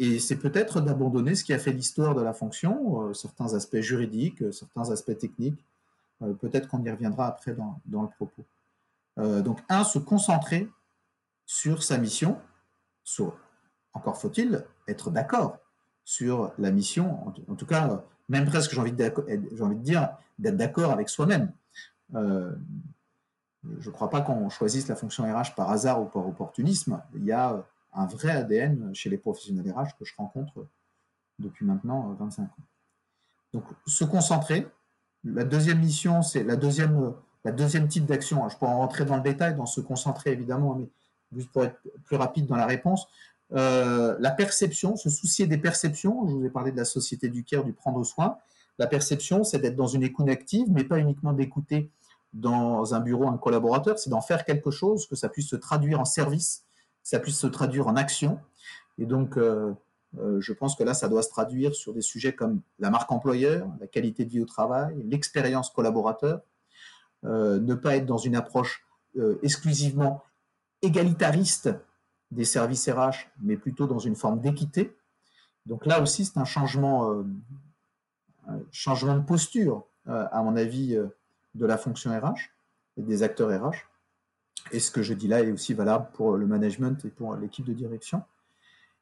Et 0.00 0.18
c'est 0.18 0.34
peut-être 0.34 0.80
d'abandonner 0.80 1.36
ce 1.36 1.44
qui 1.44 1.52
a 1.52 1.58
fait 1.60 1.70
l'histoire 1.70 2.16
de 2.16 2.20
la 2.20 2.32
fonction, 2.32 3.14
certains 3.14 3.54
aspects 3.54 3.78
juridiques, 3.78 4.42
certains 4.52 4.90
aspects 4.90 5.16
techniques. 5.16 5.64
Peut-être 6.40 6.68
qu'on 6.68 6.82
y 6.82 6.90
reviendra 6.90 7.26
après 7.26 7.54
dans, 7.54 8.02
le 8.02 8.08
propos. 8.08 8.44
donc, 9.16 9.60
un, 9.68 9.84
se 9.84 9.98
concentrer 9.98 10.68
sur 11.44 11.82
sa 11.82 11.98
mission. 11.98 12.40
Sur, 13.04 13.36
encore 13.92 14.18
faut-il 14.18 14.64
être 14.88 15.10
d'accord 15.10 15.58
sur 16.04 16.52
la 16.58 16.70
mission. 16.70 17.26
En, 17.48 17.54
tout 17.54 17.66
cas, 17.66 18.02
même 18.28 18.46
presque, 18.46 18.72
j'ai 18.72 18.80
envie, 18.80 18.92
de, 18.92 19.62
envie 19.62 19.76
de 19.76 19.82
dire, 19.82 20.16
d'être 20.38 20.56
d'accord 20.56 20.92
avec 20.92 21.08
soi-même. 21.08 21.52
je 22.12 22.56
ne 23.64 23.90
crois 23.90 24.08
pas 24.08 24.22
qu'on 24.22 24.48
choisisse 24.48 24.88
la 24.88 24.96
fonction 24.96 25.24
RH 25.24 25.54
par 25.54 25.70
hasard 25.70 26.00
ou 26.00 26.06
par 26.06 26.26
opportunisme. 26.26 27.02
Il 27.14 27.24
y 27.24 27.32
a 27.32 27.64
un 27.92 28.06
vrai 28.06 28.30
ADN 28.30 28.94
chez 28.94 29.10
les 29.10 29.18
professionnels 29.18 29.72
RH 29.72 29.96
que 29.98 30.04
je 30.04 30.14
rencontre 30.16 30.66
depuis 31.38 31.64
maintenant 31.64 32.14
25 32.18 32.44
ans. 32.44 32.48
Donc, 33.52 33.64
se 33.86 34.04
concentrer. 34.04 34.66
La 35.34 35.44
deuxième 35.44 35.80
mission, 35.80 36.22
c'est 36.22 36.44
la 36.44 36.56
deuxième, 36.56 37.14
la 37.44 37.52
deuxième 37.52 37.88
type 37.88 38.06
d'action. 38.06 38.48
Je 38.48 38.56
pourrais 38.56 38.72
en 38.72 38.78
rentrer 38.78 39.04
dans 39.04 39.16
le 39.16 39.22
détail, 39.22 39.56
dans 39.56 39.66
se 39.66 39.80
concentrer 39.80 40.30
évidemment, 40.32 40.74
mais 40.74 40.88
juste 41.32 41.50
pour 41.50 41.64
être 41.64 41.78
plus 42.04 42.16
rapide 42.16 42.46
dans 42.46 42.56
la 42.56 42.66
réponse. 42.66 43.08
Euh, 43.52 44.16
la 44.18 44.30
perception, 44.30 44.96
se 44.96 45.10
soucier 45.10 45.46
des 45.46 45.58
perceptions. 45.58 46.26
Je 46.28 46.32
vous 46.32 46.44
ai 46.44 46.50
parlé 46.50 46.72
de 46.72 46.76
la 46.76 46.84
société 46.84 47.28
du 47.28 47.44
cœur, 47.44 47.64
du 47.64 47.72
prendre 47.72 48.02
soin. 48.04 48.38
La 48.78 48.86
perception, 48.86 49.44
c'est 49.44 49.58
d'être 49.58 49.76
dans 49.76 49.86
une 49.86 50.02
écoute 50.02 50.28
active, 50.28 50.66
mais 50.70 50.84
pas 50.84 50.98
uniquement 50.98 51.32
d'écouter 51.32 51.90
dans 52.32 52.94
un 52.94 53.00
bureau 53.00 53.28
un 53.28 53.38
collaborateur, 53.38 53.98
c'est 53.98 54.10
d'en 54.10 54.20
faire 54.20 54.44
quelque 54.44 54.70
chose, 54.70 55.06
que 55.06 55.16
ça 55.16 55.28
puisse 55.28 55.48
se 55.48 55.56
traduire 55.56 56.00
en 56.00 56.04
service, 56.04 56.64
que 57.02 57.08
ça 57.08 57.18
puisse 57.18 57.38
se 57.38 57.46
traduire 57.46 57.86
en 57.86 57.96
action. 57.96 58.38
Et 58.98 59.06
donc, 59.06 59.38
euh, 59.38 59.72
euh, 60.18 60.40
je 60.40 60.52
pense 60.52 60.76
que 60.76 60.84
là, 60.84 60.94
ça 60.94 61.08
doit 61.08 61.22
se 61.22 61.28
traduire 61.28 61.74
sur 61.74 61.92
des 61.92 62.00
sujets 62.00 62.34
comme 62.34 62.60
la 62.78 62.90
marque 62.90 63.10
employeur, 63.12 63.68
la 63.80 63.86
qualité 63.86 64.24
de 64.24 64.30
vie 64.30 64.40
au 64.40 64.46
travail, 64.46 64.96
l'expérience 65.04 65.70
collaborateur, 65.70 66.40
euh, 67.24 67.60
ne 67.60 67.74
pas 67.74 67.96
être 67.96 68.06
dans 68.06 68.18
une 68.18 68.36
approche 68.36 68.82
exclusivement 69.42 70.22
égalitariste 70.82 71.70
des 72.30 72.44
services 72.44 72.86
RH, 72.86 73.30
mais 73.40 73.56
plutôt 73.56 73.86
dans 73.86 73.98
une 73.98 74.14
forme 74.14 74.42
d'équité. 74.42 74.94
Donc 75.64 75.86
là 75.86 76.02
aussi, 76.02 76.26
c'est 76.26 76.36
un 76.36 76.44
changement, 76.44 77.24
un 78.46 78.60
changement 78.72 79.16
de 79.16 79.22
posture, 79.22 79.86
à 80.04 80.42
mon 80.42 80.54
avis, 80.54 80.98
de 81.54 81.64
la 81.64 81.78
fonction 81.78 82.10
RH 82.10 82.50
et 82.98 83.02
des 83.02 83.22
acteurs 83.22 83.48
RH. 83.48 83.76
Et 84.72 84.80
ce 84.80 84.90
que 84.90 85.02
je 85.02 85.14
dis 85.14 85.28
là 85.28 85.42
est 85.42 85.50
aussi 85.50 85.72
valable 85.72 86.08
pour 86.12 86.36
le 86.36 86.46
management 86.46 87.02
et 87.06 87.08
pour 87.08 87.36
l'équipe 87.36 87.64
de 87.64 87.72
direction. 87.72 88.22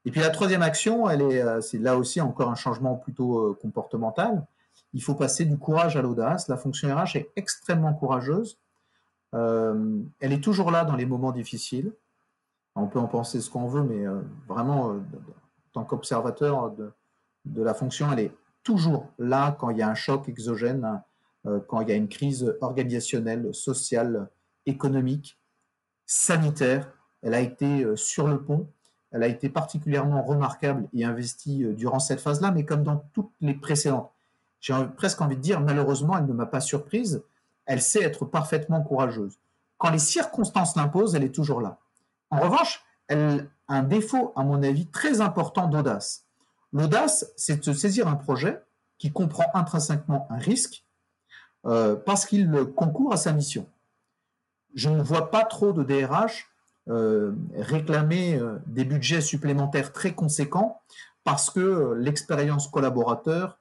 Et 0.04 0.10
puis 0.10 0.20
la 0.20 0.30
troisième 0.30 0.62
action, 0.62 1.08
elle 1.08 1.22
est, 1.22 1.40
euh, 1.40 1.60
c'est 1.60 1.78
là 1.78 1.96
aussi 1.96 2.20
encore 2.20 2.50
un 2.50 2.54
changement 2.54 2.96
plutôt 2.96 3.38
euh, 3.38 3.58
comportemental. 3.60 4.46
Il 4.92 5.02
faut 5.02 5.14
passer 5.14 5.44
du 5.44 5.56
courage 5.56 5.96
à 5.96 6.02
l'audace. 6.02 6.48
La 6.48 6.56
fonction 6.56 6.94
RH 6.94 7.16
est 7.16 7.30
extrêmement 7.36 7.94
courageuse. 7.94 8.58
Euh, 9.34 10.02
elle 10.20 10.32
est 10.32 10.42
toujours 10.42 10.70
là 10.70 10.84
dans 10.84 10.94
les 10.94 11.06
moments 11.06 11.32
difficiles. 11.32 11.92
On 12.76 12.86
peut 12.86 12.98
en 12.98 13.06
penser 13.06 13.40
ce 13.40 13.50
qu'on 13.50 13.66
veut, 13.66 13.82
mais 13.82 14.04
vraiment, 14.48 14.86
en 14.86 15.00
tant 15.72 15.84
qu'observateur 15.84 16.72
de, 16.72 17.62
la 17.62 17.72
fonction, 17.72 18.10
elle 18.12 18.18
est 18.18 18.32
toujours 18.64 19.08
là 19.18 19.56
quand 19.60 19.70
il 19.70 19.78
y 19.78 19.82
a 19.82 19.88
un 19.88 19.94
choc 19.94 20.28
exogène, 20.28 21.00
quand 21.68 21.82
il 21.82 21.88
y 21.88 21.92
a 21.92 21.94
une 21.94 22.08
crise 22.08 22.56
organisationnelle, 22.60 23.54
sociale, 23.54 24.28
économique, 24.66 25.38
sanitaire. 26.04 26.90
Elle 27.22 27.34
a 27.34 27.40
été 27.40 27.96
sur 27.96 28.26
le 28.26 28.42
pont. 28.42 28.68
Elle 29.14 29.22
a 29.22 29.28
été 29.28 29.48
particulièrement 29.48 30.24
remarquable 30.24 30.88
et 30.92 31.04
investie 31.04 31.62
euh, 31.62 31.72
durant 31.72 32.00
cette 32.00 32.20
phase-là, 32.20 32.50
mais 32.50 32.64
comme 32.64 32.82
dans 32.82 33.04
toutes 33.12 33.30
les 33.40 33.54
précédentes. 33.54 34.10
J'ai 34.60 34.74
presque 34.96 35.20
envie 35.20 35.36
de 35.36 35.40
dire, 35.40 35.60
malheureusement, 35.60 36.18
elle 36.18 36.26
ne 36.26 36.32
m'a 36.32 36.46
pas 36.46 36.60
surprise. 36.60 37.22
Elle 37.64 37.80
sait 37.80 38.02
être 38.02 38.24
parfaitement 38.24 38.82
courageuse. 38.82 39.38
Quand 39.78 39.90
les 39.90 40.00
circonstances 40.00 40.74
l'imposent, 40.74 41.14
elle 41.14 41.22
est 41.22 41.34
toujours 41.34 41.60
là. 41.60 41.78
En 42.30 42.40
revanche, 42.40 42.84
elle 43.06 43.48
a 43.68 43.76
un 43.76 43.82
défaut, 43.84 44.32
à 44.34 44.42
mon 44.42 44.62
avis, 44.64 44.86
très 44.86 45.20
important 45.20 45.68
d'audace. 45.68 46.24
L'audace, 46.72 47.30
c'est 47.36 47.58
de 47.58 47.62
se 47.62 47.72
saisir 47.72 48.08
un 48.08 48.16
projet 48.16 48.60
qui 48.98 49.12
comprend 49.12 49.44
intrinsèquement 49.54 50.26
un 50.28 50.38
risque 50.38 50.84
euh, 51.66 51.94
parce 51.94 52.26
qu'il 52.26 52.50
concourt 52.74 53.12
à 53.12 53.16
sa 53.16 53.32
mission. 53.32 53.68
Je 54.74 54.88
ne 54.88 55.00
vois 55.00 55.30
pas 55.30 55.44
trop 55.44 55.72
de 55.72 55.84
DRH 55.84 56.48
réclamer 56.86 58.36
euh, 58.36 58.58
des 58.66 58.84
budgets 58.84 59.20
supplémentaires 59.20 59.92
très 59.92 60.14
conséquents 60.14 60.80
parce 61.24 61.50
que 61.50 61.94
l'expérience 61.94 62.68
collaborateur 62.68 63.58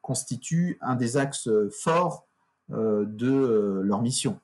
constitue 0.00 0.78
un 0.80 0.94
des 0.96 1.18
axes 1.18 1.50
forts 1.82 2.26
de 2.70 3.82
leur 3.84 4.00
mission. 4.00 4.40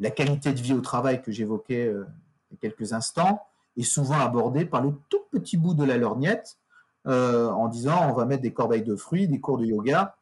La 0.00 0.10
qualité 0.10 0.52
de 0.52 0.60
vie 0.60 0.72
au 0.72 0.80
travail 0.80 1.22
que 1.22 1.30
j'évoquais 1.30 1.84
il 1.86 2.54
y 2.54 2.54
a 2.54 2.58
quelques 2.60 2.92
instants 2.92 3.40
est 3.76 3.84
souvent 3.84 4.18
abordée 4.18 4.64
par 4.64 4.82
le 4.82 4.92
tout 5.08 5.22
petit 5.30 5.56
bout 5.56 5.74
de 5.74 5.84
la 5.84 5.98
lorgnette 5.98 6.58
en 7.04 7.68
disant 7.68 8.10
on 8.10 8.12
va 8.12 8.24
mettre 8.24 8.42
des 8.42 8.52
corbeilles 8.52 8.82
de 8.82 8.96
fruits, 8.96 9.28
des 9.28 9.38
cours 9.38 9.58
de 9.58 9.66
yoga, 9.66 10.18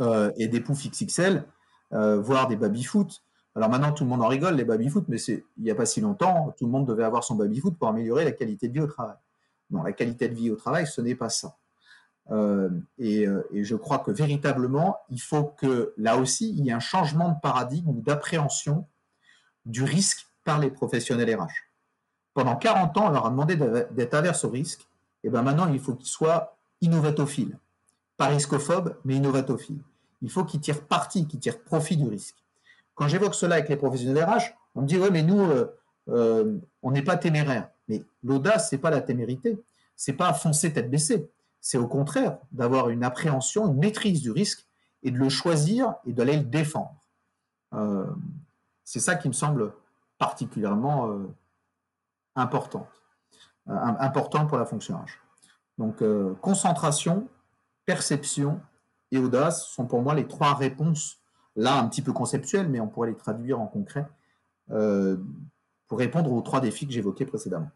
euh, 0.00 0.32
et 0.36 0.48
des 0.48 0.60
poufs 0.60 0.88
XXL, 0.88 1.44
euh, 1.92 2.20
voire 2.20 2.48
des 2.48 2.56
baby-foot. 2.56 3.22
Alors 3.54 3.70
maintenant, 3.70 3.92
tout 3.92 4.04
le 4.04 4.10
monde 4.10 4.22
en 4.22 4.26
rigole, 4.26 4.56
les 4.56 4.64
baby-foot, 4.64 5.04
mais 5.08 5.18
il 5.18 5.42
n'y 5.58 5.70
a 5.70 5.74
pas 5.74 5.86
si 5.86 6.00
longtemps, 6.00 6.54
tout 6.58 6.66
le 6.66 6.72
monde 6.72 6.86
devait 6.86 7.04
avoir 7.04 7.22
son 7.22 7.36
baby-foot 7.36 7.76
pour 7.78 7.88
améliorer 7.88 8.24
la 8.24 8.32
qualité 8.32 8.68
de 8.68 8.72
vie 8.72 8.80
au 8.80 8.86
travail. 8.86 9.16
Non, 9.70 9.82
la 9.82 9.92
qualité 9.92 10.28
de 10.28 10.34
vie 10.34 10.50
au 10.50 10.56
travail, 10.56 10.86
ce 10.86 11.00
n'est 11.00 11.14
pas 11.14 11.28
ça. 11.28 11.56
Euh, 12.30 12.70
et, 12.98 13.26
je 13.52 13.76
crois 13.76 13.98
que 13.98 14.10
véritablement, 14.10 14.98
il 15.10 15.20
faut 15.20 15.44
que 15.44 15.94
là 15.96 16.16
aussi, 16.16 16.50
il 16.50 16.64
y 16.64 16.70
ait 16.70 16.72
un 16.72 16.80
changement 16.80 17.30
de 17.30 17.40
paradigme 17.40 17.90
ou 17.90 18.00
d'appréhension 18.00 18.86
du 19.66 19.84
risque 19.84 20.26
par 20.44 20.58
les 20.58 20.70
professionnels 20.70 21.34
RH. 21.36 21.46
Pendant 22.34 22.56
40 22.56 22.96
ans, 22.98 23.06
on 23.06 23.10
leur 23.10 23.26
a 23.26 23.30
demandé 23.30 23.56
d'être 23.56 24.14
averse 24.14 24.44
au 24.44 24.50
risque, 24.50 24.88
et 25.22 25.30
bien 25.30 25.42
maintenant, 25.42 25.72
il 25.72 25.78
faut 25.78 25.94
qu'ils 25.94 26.08
soient 26.08 26.56
innovatophiles 26.80 27.56
pas 28.16 28.26
riscophobe, 28.26 28.96
mais 29.04 29.16
innovatophile. 29.16 29.80
Il 30.22 30.30
faut 30.30 30.44
qu'ils 30.44 30.60
tirent 30.60 30.86
parti, 30.86 31.26
qu'ils 31.26 31.40
tirent 31.40 31.60
profit 31.60 31.96
du 31.96 32.08
risque. 32.08 32.43
Quand 32.94 33.08
j'évoque 33.08 33.34
cela 33.34 33.56
avec 33.56 33.68
les 33.68 33.76
professionnels 33.76 34.24
RH, 34.24 34.54
on 34.74 34.82
me 34.82 34.86
dit 34.86 34.98
ouais, 34.98 35.10
mais 35.10 35.22
nous, 35.22 35.40
euh, 35.40 35.76
euh, 36.08 36.58
on 36.82 36.90
n'est 36.90 37.02
pas 37.02 37.16
téméraire. 37.16 37.68
Mais 37.88 38.02
l'audace, 38.22 38.70
c'est 38.70 38.78
pas 38.78 38.90
la 38.90 39.00
témérité, 39.00 39.58
c'est 39.96 40.12
pas 40.12 40.32
foncer 40.32 40.72
tête 40.72 40.90
baissée. 40.90 41.30
C'est 41.60 41.78
au 41.78 41.88
contraire 41.88 42.38
d'avoir 42.52 42.90
une 42.90 43.04
appréhension, 43.04 43.66
une 43.66 43.78
maîtrise 43.78 44.20
du 44.20 44.30
risque 44.30 44.66
et 45.02 45.10
de 45.10 45.18
le 45.18 45.28
choisir 45.28 45.94
et 46.06 46.12
d'aller 46.12 46.36
le 46.36 46.44
défendre. 46.44 46.94
Euh, 47.74 48.06
c'est 48.84 49.00
ça 49.00 49.16
qui 49.16 49.28
me 49.28 49.32
semble 49.32 49.72
particulièrement 50.18 51.18
importante, 52.36 52.88
important 53.66 54.46
pour 54.46 54.58
la 54.58 54.64
fonction 54.64 54.96
RH. 54.96 55.18
Donc 55.78 56.02
concentration, 56.40 57.28
perception 57.84 58.60
et 59.10 59.18
audace 59.18 59.66
sont 59.68 59.86
pour 59.86 60.02
moi 60.02 60.14
les 60.14 60.26
trois 60.26 60.54
réponses, 60.54 61.18
là 61.56 61.78
un 61.78 61.88
petit 61.88 62.02
peu 62.02 62.12
conceptuelles, 62.12 62.68
mais 62.68 62.80
on 62.80 62.88
pourrait 62.88 63.10
les 63.10 63.16
traduire 63.16 63.60
en 63.60 63.66
concret, 63.66 64.06
euh, 64.70 65.16
pour 65.86 65.98
répondre 65.98 66.32
aux 66.32 66.42
trois 66.42 66.60
défis 66.60 66.86
que 66.86 66.92
j'évoquais 66.92 67.26
précédemment. 67.26 67.70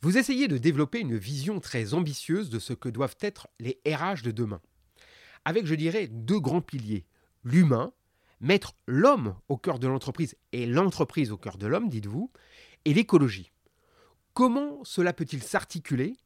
Vous 0.00 0.18
essayez 0.18 0.48
de 0.48 0.58
développer 0.58 1.00
une 1.00 1.16
vision 1.16 1.60
très 1.60 1.94
ambitieuse 1.94 2.50
de 2.50 2.58
ce 2.58 2.72
que 2.72 2.88
doivent 2.88 3.16
être 3.20 3.48
les 3.60 3.80
RH 3.86 4.22
de 4.24 4.30
demain, 4.32 4.60
avec, 5.44 5.66
je 5.66 5.74
dirais, 5.74 6.08
deux 6.08 6.40
grands 6.40 6.60
piliers. 6.60 7.06
L'humain, 7.44 7.92
mettre 8.40 8.74
l'homme 8.86 9.36
au 9.48 9.56
cœur 9.56 9.78
de 9.78 9.86
l'entreprise 9.86 10.36
et 10.52 10.66
l'entreprise 10.66 11.30
au 11.32 11.36
cœur 11.36 11.56
de 11.56 11.66
l'homme, 11.66 11.88
dites-vous, 11.88 12.30
et 12.84 12.94
l'écologie. 12.94 13.52
Comment 14.34 14.82
cela 14.84 15.12
peut-il 15.12 15.42
s'articuler 15.42 16.16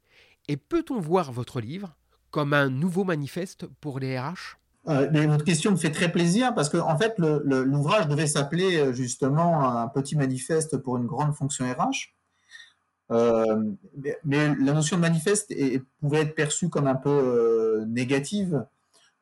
Et 0.48 0.56
peut-on 0.56 1.00
voir 1.00 1.32
votre 1.32 1.60
livre 1.60 1.96
comme 2.30 2.52
un 2.52 2.70
nouveau 2.70 3.04
manifeste 3.04 3.66
pour 3.80 3.98
les 3.98 4.18
RH 4.18 4.58
euh, 4.88 5.26
votre 5.26 5.44
question 5.44 5.72
me 5.72 5.76
fait 5.76 5.90
très 5.90 6.10
plaisir 6.10 6.54
parce 6.54 6.68
que 6.68 6.76
en 6.76 6.96
fait 6.96 7.14
l'ouvrage 7.18 8.08
devait 8.08 8.26
s'appeler 8.26 8.78
euh, 8.78 8.92
justement 8.92 9.68
un 9.68 9.88
petit 9.88 10.16
manifeste 10.16 10.76
pour 10.76 10.96
une 10.96 11.06
grande 11.06 11.34
fonction 11.34 11.64
RH. 11.64 12.14
Euh, 13.12 13.62
mais, 14.24 14.54
la 14.54 14.72
notion 14.72 14.96
de 14.96 15.02
manifeste 15.02 15.54
pouvait 16.00 16.22
être 16.22 16.34
perçue 16.34 16.68
comme 16.68 16.86
un 16.86 16.96
peu 16.96 17.84
négative 17.86 18.64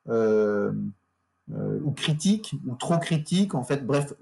ou 0.09 1.91
critique 1.93 2.55
ou 2.67 2.75
trop 2.77 2.99
critique. 2.99 3.55
En 3.55 3.63
fait, 3.63 3.87
bref, 3.87 4.15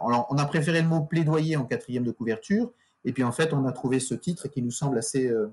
on 0.00 0.36
a 0.36 0.44
préféré 0.44 0.82
le 0.82 0.88
mot 0.88 1.00
plaidoyer 1.00 1.56
en 1.56 1.64
quatrième 1.64 2.04
de 2.04 2.12
couverture 2.12 2.72
et 3.04 3.12
puis 3.12 3.24
en 3.24 3.32
fait 3.32 3.52
on 3.52 3.64
a 3.66 3.72
trouvé 3.72 4.00
ce 4.00 4.14
titre 4.14 4.48
qui 4.48 4.62
nous 4.62 4.70
semble 4.70 4.98
assez 4.98 5.26
euh, 5.28 5.48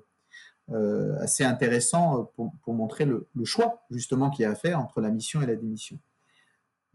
assez 1.20 1.44
intéressant 1.44 2.22
euh, 2.40 2.50
pour, 2.64 2.74
montrer 2.74 3.06
le, 3.06 3.28
choix 3.44 3.84
justement 3.90 4.30
qu'il 4.30 4.44
y 4.44 4.46
a 4.46 4.52
à 4.52 4.56
faire 4.56 4.80
entre 4.80 5.02
la 5.02 5.10
mission 5.10 5.42
et 5.42 5.46
la 5.46 5.56
démission. 5.56 5.98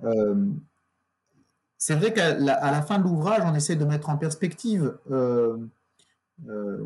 Euh, 0.03 0.47
c'est 1.79 1.95
vrai 1.95 2.13
qu'à 2.13 2.39
la, 2.39 2.83
fin 2.83 2.99
de 2.99 3.05
l'ouvrage, 3.05 3.43
on 3.45 3.55
essaie 3.55 3.77
de 3.77 3.85
mettre 3.85 4.09
en 4.09 4.17
perspective, 4.17 4.97
en 5.11 5.59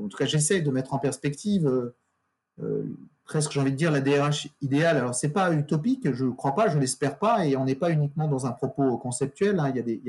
tout 0.09 0.16
cas 0.16 0.27
j'essaie 0.27 0.61
de 0.61 0.70
mettre 0.70 0.92
en 0.94 0.98
perspective 0.98 1.92
presque 3.29 3.53
j'ai 3.53 3.61
envie 3.61 3.70
de 3.70 3.77
dire 3.77 3.92
la 3.92 4.01
DRH 4.01 4.48
idéale. 4.61 4.96
Alors 4.96 5.14
c'est 5.14 5.29
pas 5.29 5.53
utopique, 5.53 6.12
je 6.12 6.24
ne 6.24 6.33
crois 6.33 6.55
pas, 6.55 6.68
je 6.68 6.79
l'espère 6.79 7.18
pas, 7.18 7.46
et 7.46 7.57
on 7.57 7.64
n'est 7.64 7.77
pas 7.77 7.90
uniquement 7.90 8.27
dans 8.27 8.46
un 8.46 8.53
propos 8.53 8.96
conceptuel. 8.98 9.61
Hein. 9.61 9.70
Il, 9.70 10.01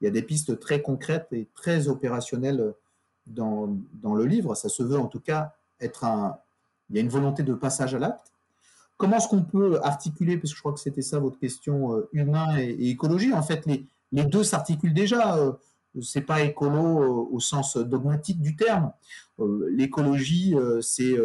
y 0.00 0.06
a 0.06 0.10
des, 0.10 0.22
pistes 0.22 0.60
très 0.60 0.82
concrètes 0.82 1.28
et 1.32 1.48
très 1.54 1.88
opérationnelles 1.88 2.74
dans, 3.26 3.66
le 4.14 4.24
livre. 4.24 4.54
Ça 4.54 4.68
se 4.68 4.82
veut 4.82 4.98
en 4.98 5.08
tout 5.08 5.20
cas 5.20 5.54
être 5.82 6.04
un, 6.04 6.38
il 6.90 6.96
y 6.96 6.98
a 6.98 7.02
une 7.02 7.08
volonté 7.08 7.42
de 7.42 7.54
passage 7.54 7.94
à 7.94 7.98
l'acte. 7.98 8.32
Comment 8.98 9.16
est-ce 9.16 9.28
qu'on 9.28 9.42
peut 9.42 9.80
articuler, 9.82 10.36
parce 10.36 10.52
que 10.52 10.56
je 10.56 10.60
crois 10.60 10.72
que 10.72 10.80
c'était 10.80 11.02
ça 11.02 11.18
votre 11.18 11.38
question, 11.38 11.96
euh, 11.96 12.08
humain 12.12 12.56
et, 12.58 12.90
écologie. 12.90 13.32
En 13.32 13.42
fait, 13.42 13.66
les, 13.66 13.84
les 14.12 14.24
deux 14.24 14.44
s'articulent 14.44 14.94
déjà. 14.94 15.36
Euh, 15.36 15.52
c'est 16.00 16.20
pas 16.20 16.42
écolo 16.42 17.02
euh, 17.02 17.28
au 17.32 17.40
sens 17.40 17.76
dogmatique 17.76 18.40
du 18.40 18.56
terme. 18.56 18.92
L'écologie, 19.70 20.54
c'est 20.82 21.16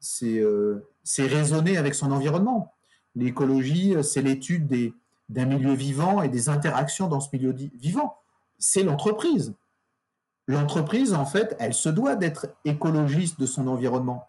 c'est 0.00 1.26
raisonner 1.26 1.76
avec 1.76 1.94
son 1.94 2.12
environnement. 2.12 2.72
L'écologie, 3.16 3.96
c'est 4.02 4.22
l'étude 4.22 4.92
d'un 5.28 5.46
milieu 5.46 5.74
vivant 5.74 6.22
et 6.22 6.28
des 6.28 6.48
interactions 6.48 7.08
dans 7.08 7.20
ce 7.20 7.30
milieu 7.32 7.52
vivant. 7.74 8.16
C'est 8.58 8.84
l'entreprise. 8.84 9.54
L'entreprise, 10.52 11.14
en 11.14 11.24
fait, 11.24 11.56
elle 11.58 11.72
se 11.72 11.88
doit 11.88 12.14
d'être 12.14 12.46
écologiste 12.66 13.40
de 13.40 13.46
son 13.46 13.68
environnement. 13.68 14.28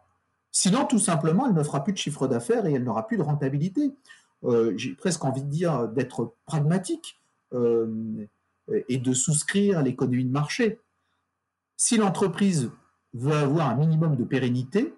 Sinon, 0.53 0.85
tout 0.85 0.99
simplement, 0.99 1.47
elle 1.47 1.53
ne 1.53 1.63
fera 1.63 1.83
plus 1.83 1.91
de 1.91 1.97
chiffre 1.97 2.29
d'affaires 2.29 2.65
et 2.65 2.71
elle 2.71 2.85
n'aura 2.85 3.07
plus 3.07 3.17
de 3.17 3.23
rentabilité. 3.23 3.91
euh, 4.45 4.73
j'ai 4.77 4.93
presque 4.93 5.25
envie 5.25 5.43
de 5.43 5.49
dire, 5.49 5.89
d'être 5.89 6.33
pragmatique 6.45 7.19
euh, 7.53 8.25
et 8.87 8.99
de 8.99 9.13
souscrire 9.13 9.79
à 9.79 9.81
l'économie 9.81 10.23
de 10.23 10.31
marché. 10.31 10.79
Si 11.75 11.97
l'entreprise 11.97 12.71
veut 13.13 13.35
avoir 13.35 13.69
un 13.69 13.75
minimum 13.75 14.15
de 14.15 14.23
pérennité, 14.23 14.95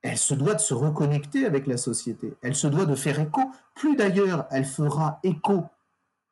elle 0.00 0.16
se 0.16 0.32
doit 0.32 0.54
de 0.54 0.60
se 0.60 0.72
reconnecter 0.72 1.44
avec 1.44 1.66
la 1.66 1.76
société. 1.76 2.32
Elle 2.40 2.54
se 2.54 2.66
doit 2.66 2.86
de 2.86 2.94
faire 2.94 3.20
écho. 3.20 3.42
Plus 3.74 3.94
d'ailleurs 3.94 4.46
elle 4.50 4.64
fera 4.64 5.20
écho 5.22 5.64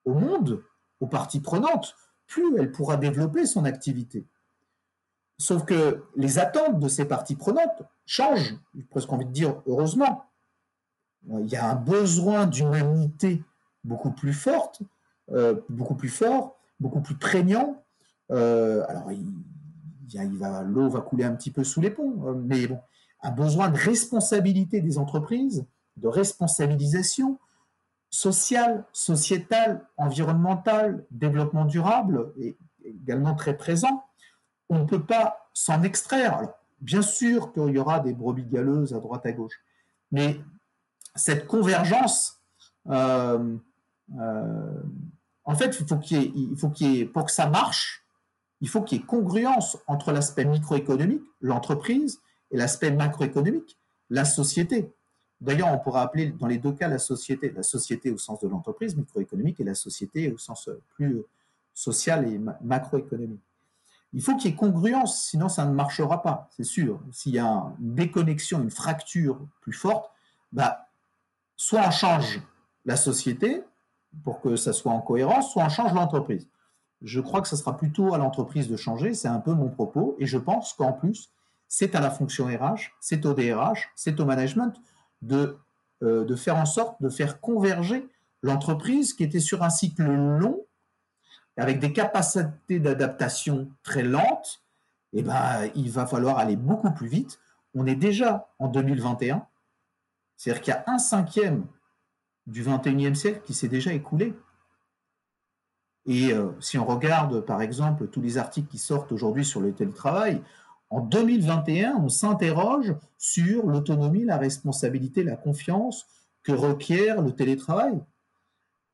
au 0.07 0.15
monde, 0.15 0.63
aux 1.01 1.07
parties 1.07 1.41
prenantes, 1.41 1.95
plus 2.33 2.57
elle 2.59 2.73
pourra 2.73 2.97
développer 2.97 3.47
son 3.47 3.65
activité. 3.65 4.25
Sauf 5.39 5.65
que 5.65 6.05
les 6.17 6.39
attentes 6.39 6.81
de 6.81 6.89
ces 6.89 7.05
parties 7.05 7.37
prenantes 7.37 7.83
changent, 8.07 8.57
j'ai 8.75 8.83
presque 8.85 9.13
envie 9.13 9.27
de 9.27 9.33
dire 9.33 9.61
heureusement. 9.67 10.25
Il 11.29 11.47
y 11.49 11.57
a 11.57 11.71
un 11.71 11.75
besoin 11.75 12.47
d'humanité 12.47 13.43
beaucoup 13.85 14.11
plus 14.11 14.33
forte, 14.33 14.83
euh, 15.31 15.61
beaucoup 15.69 15.95
plus 15.95 16.09
fort, 16.09 16.57
beaucoup 16.81 17.01
plus 17.01 17.17
prégnant. 17.17 17.83
Euh, 18.31 18.85
alors, 18.89 19.13
il, 19.13 20.39
va, 20.39 20.63
l'eau 20.63 20.89
va 20.89 21.01
couler 21.01 21.25
un 21.25 21.35
petit 21.35 21.51
peu 21.51 21.65
sous 21.65 21.81
les 21.81 21.91
ponts, 21.91 22.27
euh, 22.27 22.35
mais 22.35 22.67
bon, 22.67 22.81
un 23.23 23.31
besoin 23.31 23.69
de 23.69 23.79
responsabilité 23.79 24.81
des 24.81 24.99
entreprises, 24.99 25.65
de 25.97 26.09
responsabilisation 26.09 27.39
sociale, 28.13 28.85
sociétale, 28.93 29.85
environnementale, 29.97 31.05
développement 31.11 31.65
durable, 31.65 32.33
est 32.39 32.57
également 32.85 33.35
très 33.35 33.57
présent 33.57 34.05
on 34.73 34.79
ne 34.81 34.85
peut 34.85 35.05
pas 35.05 35.51
s'en 35.53 35.83
extraire. 35.83 36.49
Bien 36.81 37.03
sûr 37.03 37.53
qu'il 37.53 37.69
y 37.69 37.79
aura 37.79 38.01
des 38.01 38.15
brebis 38.15 38.47
galeuses 38.47 38.95
à 38.95 39.01
droite 39.01 39.27
à 39.27 39.33
gauche, 39.33 39.61
mais 40.11 40.41
cette 41.15 41.47
convergence, 41.47 42.41
euh, 42.89 43.57
euh, 44.19 44.83
en 45.45 45.55
fait, 45.55 45.79
il 45.79 45.87
faut 45.87 45.99
qu'il 45.99 46.87
y 46.87 47.01
ait, 47.01 47.05
pour 47.05 47.27
que 47.27 47.33
ça 47.33 47.49
marche, 47.49 48.05
il 48.63 48.69
faut 48.69 48.81
qu'il 48.83 48.99
y 48.99 49.03
ait 49.03 49.05
congruence 49.05 49.77
entre 49.87 50.11
l'aspect 50.11 50.47
microéconomique, 50.47 51.23
l'entreprise, 51.41 52.21
et 52.51 52.57
l'aspect 52.57 52.91
macroéconomique, 52.91 53.79
la 54.09 54.25
société. 54.25 54.91
D'ailleurs, 55.43 55.73
on 55.73 55.79
pourra 55.79 56.03
appeler 56.03 56.29
dans 56.29 56.47
les 56.47 56.59
deux 56.59 56.71
cas 56.71 56.87
la 56.87 57.01
société, 57.01 57.51
la 57.51 57.65
société 57.65 58.13
au 58.13 58.19
sens 58.19 58.39
de 58.39 58.47
l'entreprise 58.47 58.97
microéconomique 58.97 59.59
et 59.59 59.65
la 59.65 59.75
société 59.75 60.31
au 60.31 60.39
sens 60.39 60.71
plus 60.95 61.23
social 61.75 62.29
et 62.29 62.41
macroéconomique. 62.61 63.43
Il 64.13 64.23
faut 64.23 64.37
qu'il 64.37 64.53
y 64.53 64.55
ait 64.55 64.57
congruence, 64.57 65.27
sinon 65.27 65.49
ça 65.49 65.65
ne 65.65 65.73
marchera 65.73 66.23
pas, 66.23 66.49
c'est 66.57 66.65
sûr. 66.65 67.01
S'il 67.11 67.35
y 67.35 67.41
a 67.41 67.73
une 67.81 67.95
déconnexion, 67.95 68.63
une 68.63 68.71
fracture 68.71 69.41
plus 69.63 69.73
forte, 69.73 70.13
bah, 70.53 70.87
soit 71.57 71.89
on 71.89 71.91
change 71.91 72.41
la 72.85 72.97
société 72.97 73.65
pour 74.23 74.41
que 74.41 74.55
ça 74.55 74.73
soit 74.73 74.93
en 74.93 75.01
cohérence, 75.01 75.51
soit 75.51 75.65
on 75.65 75.69
change 75.71 75.93
l'entreprise. 75.93 76.47
Je 77.01 77.21
crois 77.21 77.41
que 77.41 77.49
ce 77.49 77.57
sera 77.57 77.77
plutôt 77.77 78.15
à 78.15 78.19
l'entreprise 78.19 78.69
de 78.69 78.77
changer, 78.77 79.13
c'est 79.15 79.29
un 79.29 79.41
peu 79.41 79.55
mon 79.55 79.71
propos, 79.71 80.15
et 80.21 80.27
je 80.27 80.39
pense 80.39 80.73
qu'en 80.75 80.93
plus, 80.93 81.31
c'est 81.67 81.97
à 81.97 82.01
la 82.01 82.11
fonction 82.11 82.47
RH, 82.47 82.93
c'est 83.01 83.27
au 83.27 83.35
DRH, 83.35 83.91
c'est 83.97 84.21
au 84.21 84.25
management 84.25 84.79
de, 85.23 85.57
euh, 86.03 86.25
de 86.25 86.37
faire 86.37 86.57
en 86.57 86.67
sorte 86.67 87.01
de 87.03 87.09
faire 87.09 87.41
converger 87.41 88.09
l'entreprise 88.43 89.15
qui 89.15 89.25
était 89.25 89.41
sur 89.41 89.63
un 89.63 89.71
cycle 89.71 90.05
long 90.05 90.65
avec 91.57 91.79
des 91.81 91.93
capacités 91.93 92.81
d'adaptation 92.81 93.71
très 93.83 94.03
lentes, 94.03 94.63
eh 95.13 95.23
ben, 95.23 95.71
il 95.75 95.91
va 95.91 96.07
falloir 96.07 96.39
aller 96.39 96.57
beaucoup 96.57 96.91
plus 96.93 97.09
vite. 97.09 97.41
On 97.75 97.87
est 97.87 97.95
déjà 97.95 98.49
en 98.59 98.69
2021, 98.69 99.47
c'est-à-dire 100.37 100.63
qu'il 100.63 100.75
y 100.75 100.77
a 100.77 100.85
un 100.87 100.99
cinquième 100.99 101.67
du 102.47 102.65
21e 102.65 103.15
siècle 103.15 103.43
qui 103.45 103.55
s'est 103.55 103.69
déjà 103.69 103.93
écoulé. 103.93 104.35
Et 106.07 106.33
euh, 106.33 106.51
si 106.59 106.79
on 106.79 106.85
regarde, 106.85 107.41
par 107.43 107.63
exemple, 107.63 108.09
tous 108.09 108.21
les 108.21 108.39
articles 108.39 108.69
qui 108.69 108.79
sortent 108.79 109.13
aujourd'hui 109.13 109.45
sur 109.45 109.61
le 109.61 109.73
télétravail, 109.73 110.43
en 110.93 111.01
2021, 111.01 111.97
on 111.97 112.11
s'interroge 112.11 112.95
sur 113.17 113.67
l'autonomie, 113.67 114.25
la 114.25 114.37
responsabilité, 114.37 115.25
la 115.25 115.37
confiance 115.37 116.07
que 116.43 116.53
requiert 116.53 117.23
le 117.23 117.35
télétravail. 117.35 117.99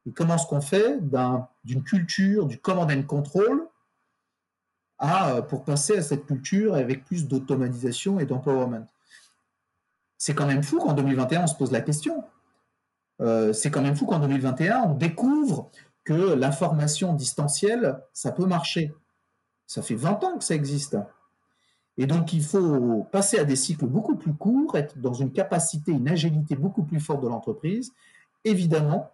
Et 0.06 0.12
comment 0.12 0.36
est-ce 0.36 0.46
qu'on 0.46 0.60
fait 0.60 1.00
d'une 1.64 1.82
culture 1.82 2.46
du 2.46 2.56
command 2.58 2.88
and 2.88 3.02
control 3.02 3.66
à, 4.98 5.32
euh, 5.32 5.42
pour 5.42 5.64
passer 5.64 5.98
à 5.98 6.02
cette 6.02 6.24
culture 6.24 6.76
avec 6.76 7.04
plus 7.04 7.26
d'automatisation 7.26 8.20
et 8.20 8.26
d'empowerment? 8.26 8.86
C'est 10.18 10.36
quand 10.36 10.46
même 10.46 10.62
fou 10.62 10.78
qu'en 10.78 10.92
2021, 10.92 11.42
on 11.42 11.46
se 11.48 11.56
pose 11.56 11.72
la 11.72 11.80
question. 11.80 12.22
Euh, 13.20 13.52
c'est 13.52 13.72
quand 13.72 13.82
même 13.82 13.96
fou 13.96 14.06
qu'en 14.06 14.20
2021, 14.20 14.82
on 14.82 14.94
découvre 14.94 15.72
que 16.04 16.34
l'information 16.34 17.12
distancielle, 17.14 18.00
ça 18.12 18.30
peut 18.30 18.46
marcher. 18.46 18.94
Ça 19.66 19.82
fait 19.82 19.96
20 19.96 20.22
ans 20.22 20.38
que 20.38 20.44
ça 20.44 20.54
existe. 20.54 20.96
Et 21.98 22.06
donc, 22.06 22.32
il 22.32 22.42
faut 22.42 23.06
passer 23.10 23.38
à 23.38 23.44
des 23.44 23.56
cycles 23.56 23.86
beaucoup 23.86 24.14
plus 24.14 24.32
courts, 24.32 24.76
être 24.76 24.98
dans 24.98 25.12
une 25.12 25.32
capacité, 25.32 25.90
une 25.92 26.08
agilité 26.08 26.54
beaucoup 26.54 26.84
plus 26.84 27.00
forte 27.00 27.22
de 27.22 27.28
l'entreprise. 27.28 27.92
Évidemment, 28.44 29.10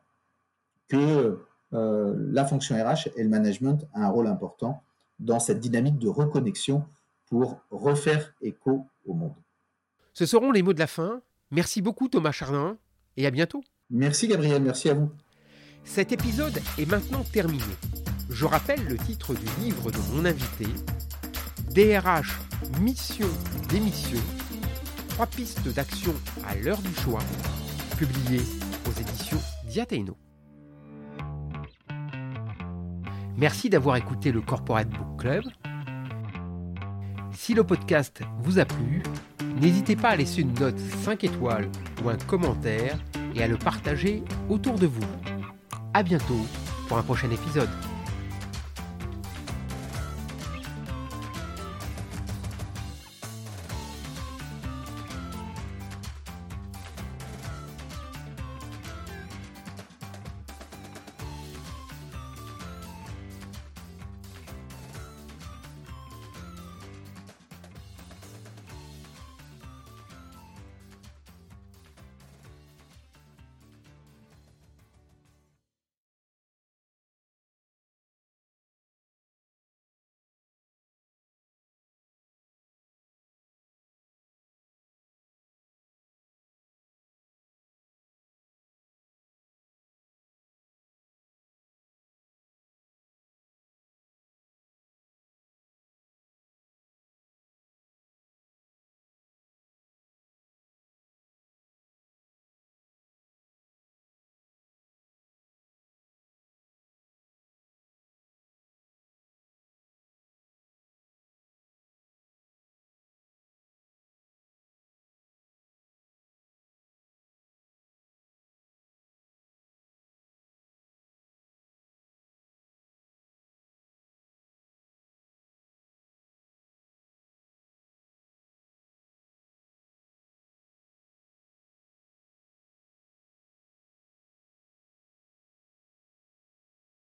que 0.89 1.41
euh, 1.73 2.15
la 2.31 2.45
fonction 2.45 2.77
RH 2.77 3.09
et 3.17 3.23
le 3.23 3.31
management 3.31 3.89
a 3.95 4.05
un 4.05 4.09
rôle 4.09 4.27
important 4.27 4.83
dans 5.19 5.41
cette 5.41 5.61
dynamique 5.61 5.99
de 5.99 6.09
reconnexion 6.09 6.85
pour 7.27 7.59
refaire 7.71 8.35
écho 8.43 8.87
au 9.07 9.15
monde. 9.15 9.35
Ce 10.13 10.27
seront 10.27 10.53
les 10.53 10.63
mots 10.63 10.75
de 10.75 10.79
la 10.79 10.87
fin. 10.87 11.23
Merci 11.51 11.83
beaucoup 11.83 12.09
Thomas 12.09 12.33
Chardin 12.33 12.77
et 13.17 13.27
à 13.27 13.31
bientôt. 13.31 13.65
Merci 13.91 14.29
Gabriel, 14.29 14.63
merci 14.63 14.91
à 14.91 14.95
vous. 14.95 15.11
Cet 15.85 16.13
épisode 16.13 16.59
est 16.79 16.89
maintenant 16.91 17.25
terminé. 17.33 17.65
Je 18.31 18.45
rappelle 18.45 18.85
le 18.87 18.97
titre 18.97 19.35
du 19.35 19.47
livre 19.61 19.91
de 19.91 19.99
mon 20.13 20.25
invité, 20.25 20.67
DRH 21.73 22.39
Mission 22.81 23.29
d'émission, 23.69 24.21
trois 25.09 25.27
pistes 25.27 25.69
d'action 25.69 26.15
à 26.47 26.55
l'heure 26.57 26.81
du 26.81 26.95
choix, 26.95 27.21
publié 27.99 28.41
aux 28.87 29.01
éditions 29.01 29.41
Diateino. 29.67 30.17
Merci 33.37 33.71
d'avoir 33.71 33.97
écouté 33.97 34.31
le 34.31 34.41
Corporate 34.41 34.89
Book 34.89 35.21
Club. 35.21 35.45
Si 37.33 37.55
le 37.55 37.65
podcast 37.65 38.21
vous 38.39 38.59
a 38.61 38.65
plu, 38.65 39.03
n'hésitez 39.61 39.97
pas 39.97 40.11
à 40.11 40.17
laisser 40.17 40.43
une 40.43 40.55
note 40.55 40.79
5 40.79 41.25
étoiles 41.25 41.69
ou 42.05 42.09
un 42.09 42.17
commentaire 42.17 42.99
et 43.35 43.43
à 43.43 43.49
le 43.49 43.57
partager 43.57 44.23
autour 44.49 44.79
de 44.79 44.87
vous. 44.87 45.07
A 45.93 46.03
bientôt 46.03 46.47
pour 46.89 46.99
un 46.99 47.03
prochain 47.03 47.31
épisode. 47.31 47.71